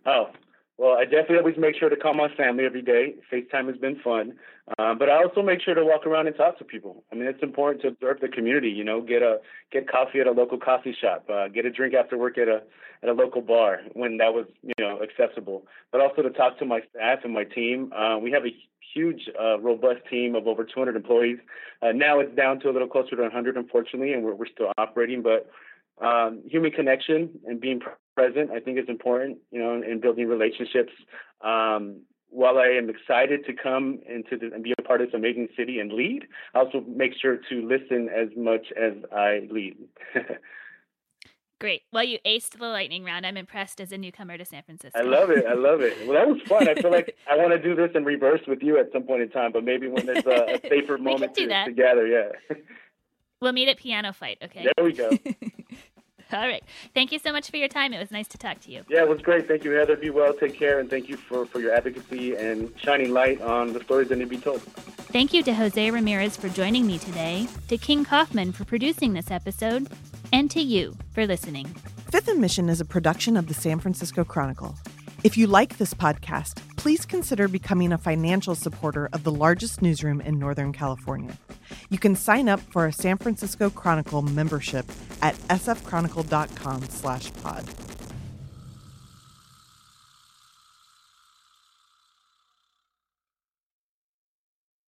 Oh, 0.06 0.30
well, 0.78 0.96
I 0.98 1.04
definitely 1.04 1.38
always 1.38 1.56
make 1.56 1.76
sure 1.76 1.88
to 1.88 1.96
call 1.96 2.14
my 2.14 2.28
family 2.34 2.64
every 2.64 2.82
day. 2.82 3.14
FaceTime 3.32 3.68
has 3.68 3.76
been 3.76 3.98
fun. 4.02 4.34
Uh, 4.78 4.94
but 4.94 5.10
I 5.10 5.22
also 5.22 5.42
make 5.42 5.60
sure 5.60 5.74
to 5.74 5.84
walk 5.84 6.06
around 6.06 6.26
and 6.26 6.34
talk 6.34 6.58
to 6.58 6.64
people. 6.64 7.04
I 7.12 7.16
mean, 7.16 7.26
it's 7.26 7.42
important 7.42 7.82
to 7.82 7.88
observe 7.88 8.20
the 8.20 8.28
community. 8.28 8.70
You 8.70 8.82
know, 8.82 9.02
get 9.02 9.22
a 9.22 9.38
get 9.70 9.88
coffee 9.88 10.20
at 10.20 10.26
a 10.26 10.32
local 10.32 10.58
coffee 10.58 10.96
shop, 10.98 11.28
uh, 11.30 11.48
get 11.48 11.66
a 11.66 11.70
drink 11.70 11.94
after 11.94 12.16
work 12.16 12.38
at 12.38 12.48
a 12.48 12.62
at 13.02 13.10
a 13.10 13.12
local 13.12 13.42
bar 13.42 13.80
when 13.92 14.16
that 14.16 14.32
was 14.32 14.46
you 14.62 14.72
know 14.78 15.00
accessible. 15.02 15.66
But 15.92 16.00
also 16.00 16.22
to 16.22 16.30
talk 16.30 16.58
to 16.60 16.64
my 16.64 16.80
staff 16.90 17.20
and 17.24 17.34
my 17.34 17.44
team. 17.44 17.92
Uh, 17.92 18.18
we 18.18 18.30
have 18.30 18.46
a 18.46 18.56
huge, 18.94 19.28
uh, 19.38 19.58
robust 19.60 20.00
team 20.08 20.34
of 20.34 20.46
over 20.46 20.64
200 20.64 20.96
employees. 20.96 21.38
Uh, 21.82 21.92
now 21.92 22.20
it's 22.20 22.34
down 22.34 22.60
to 22.60 22.70
a 22.70 22.72
little 22.72 22.88
closer 22.88 23.16
to 23.16 23.22
100, 23.22 23.56
unfortunately, 23.56 24.12
and 24.14 24.24
we're 24.24 24.34
we're 24.34 24.46
still 24.46 24.72
operating. 24.78 25.20
But 25.20 25.50
um, 26.00 26.42
human 26.46 26.70
connection 26.70 27.30
and 27.46 27.60
being 27.60 27.80
present, 28.16 28.50
I 28.50 28.60
think, 28.60 28.78
is 28.78 28.88
important. 28.88 29.38
You 29.50 29.60
know, 29.60 29.74
in, 29.74 29.84
in 29.84 30.00
building 30.00 30.28
relationships. 30.28 30.92
Um, 31.40 32.02
while 32.34 32.58
I 32.58 32.66
am 32.66 32.90
excited 32.90 33.46
to 33.46 33.52
come 33.52 34.00
into 34.08 34.36
the, 34.36 34.52
and 34.52 34.64
be 34.64 34.74
a 34.76 34.82
part 34.82 35.00
of 35.00 35.06
this 35.06 35.14
amazing 35.14 35.48
city 35.56 35.78
and 35.78 35.92
lead, 35.92 36.26
I 36.52 36.58
also 36.58 36.80
make 36.88 37.12
sure 37.20 37.36
to 37.36 37.68
listen 37.68 38.08
as 38.08 38.28
much 38.36 38.66
as 38.76 38.94
I 39.12 39.46
lead. 39.50 39.76
Great. 41.60 41.82
Well, 41.92 42.02
you 42.02 42.18
aced 42.26 42.58
the 42.58 42.66
lightning 42.66 43.04
round. 43.04 43.24
I'm 43.24 43.36
impressed 43.36 43.80
as 43.80 43.92
a 43.92 43.96
newcomer 43.96 44.36
to 44.36 44.44
San 44.44 44.64
Francisco. 44.64 44.98
I 44.98 45.02
love 45.02 45.30
it. 45.30 45.46
I 45.46 45.54
love 45.54 45.80
it. 45.80 45.96
Well, 46.06 46.14
that 46.14 46.28
was 46.28 46.42
fun. 46.48 46.68
I 46.68 46.74
feel 46.74 46.90
like 46.90 47.16
I 47.30 47.36
want 47.36 47.52
to 47.52 47.58
do 47.58 47.74
this 47.76 47.90
in 47.94 48.04
reverse 48.04 48.40
with 48.48 48.62
you 48.62 48.78
at 48.78 48.90
some 48.92 49.04
point 49.04 49.22
in 49.22 49.30
time, 49.30 49.52
but 49.52 49.64
maybe 49.64 49.86
when 49.86 50.04
there's 50.04 50.26
a, 50.26 50.56
a 50.56 50.68
safer 50.68 50.98
moment 50.98 51.34
to, 51.36 51.64
together. 51.64 52.06
Yeah. 52.06 52.56
We'll 53.40 53.52
meet 53.52 53.68
at 53.68 53.78
Piano 53.78 54.12
Fight. 54.12 54.38
Okay. 54.42 54.68
There 54.76 54.84
we 54.84 54.92
go. 54.92 55.10
All 56.32 56.48
right. 56.48 56.64
Thank 56.94 57.12
you 57.12 57.18
so 57.18 57.32
much 57.32 57.50
for 57.50 57.58
your 57.58 57.68
time. 57.68 57.92
It 57.92 57.98
was 57.98 58.10
nice 58.10 58.26
to 58.28 58.38
talk 58.38 58.60
to 58.62 58.70
you. 58.70 58.82
Yeah, 58.88 59.02
it 59.02 59.08
was 59.08 59.20
great. 59.20 59.46
Thank 59.46 59.62
you, 59.62 59.72
Heather. 59.72 59.96
Be 59.96 60.10
well. 60.10 60.32
Take 60.32 60.54
care. 60.54 60.80
And 60.80 60.90
thank 60.90 61.08
you 61.08 61.16
for, 61.16 61.46
for 61.46 61.60
your 61.60 61.72
advocacy 61.72 62.34
and 62.34 62.72
shining 62.80 63.12
light 63.12 63.40
on 63.40 63.72
the 63.72 63.80
stories 63.84 64.08
that 64.08 64.16
need 64.16 64.24
to 64.24 64.30
be 64.30 64.38
told. 64.38 64.60
Thank 64.62 65.32
you 65.32 65.42
to 65.44 65.54
Jose 65.54 65.90
Ramirez 65.90 66.36
for 66.36 66.48
joining 66.48 66.86
me 66.86 66.98
today, 66.98 67.46
to 67.68 67.76
King 67.76 68.04
Kaufman 68.04 68.52
for 68.52 68.64
producing 68.64 69.12
this 69.12 69.30
episode, 69.30 69.88
and 70.32 70.50
to 70.50 70.60
you 70.60 70.96
for 71.12 71.26
listening. 71.26 71.66
Fifth 72.10 72.28
and 72.28 72.40
Mission 72.40 72.68
is 72.68 72.80
a 72.80 72.84
production 72.84 73.36
of 73.36 73.46
the 73.46 73.54
San 73.54 73.78
Francisco 73.78 74.24
Chronicle. 74.24 74.74
If 75.24 75.38
you 75.38 75.46
like 75.46 75.78
this 75.78 75.94
podcast, 75.94 76.58
please 76.76 77.06
consider 77.06 77.48
becoming 77.48 77.92
a 77.92 77.98
financial 77.98 78.54
supporter 78.54 79.08
of 79.14 79.24
the 79.24 79.32
largest 79.32 79.80
newsroom 79.80 80.20
in 80.20 80.38
Northern 80.38 80.70
California. 80.70 81.38
You 81.88 81.98
can 81.98 82.14
sign 82.14 82.46
up 82.46 82.60
for 82.60 82.84
a 82.84 82.92
San 82.92 83.16
Francisco 83.16 83.70
Chronicle 83.70 84.20
membership 84.20 84.84
at 85.22 85.34
sfchronicle.com 85.48 86.82
slash 86.90 87.32
pod. 87.42 87.64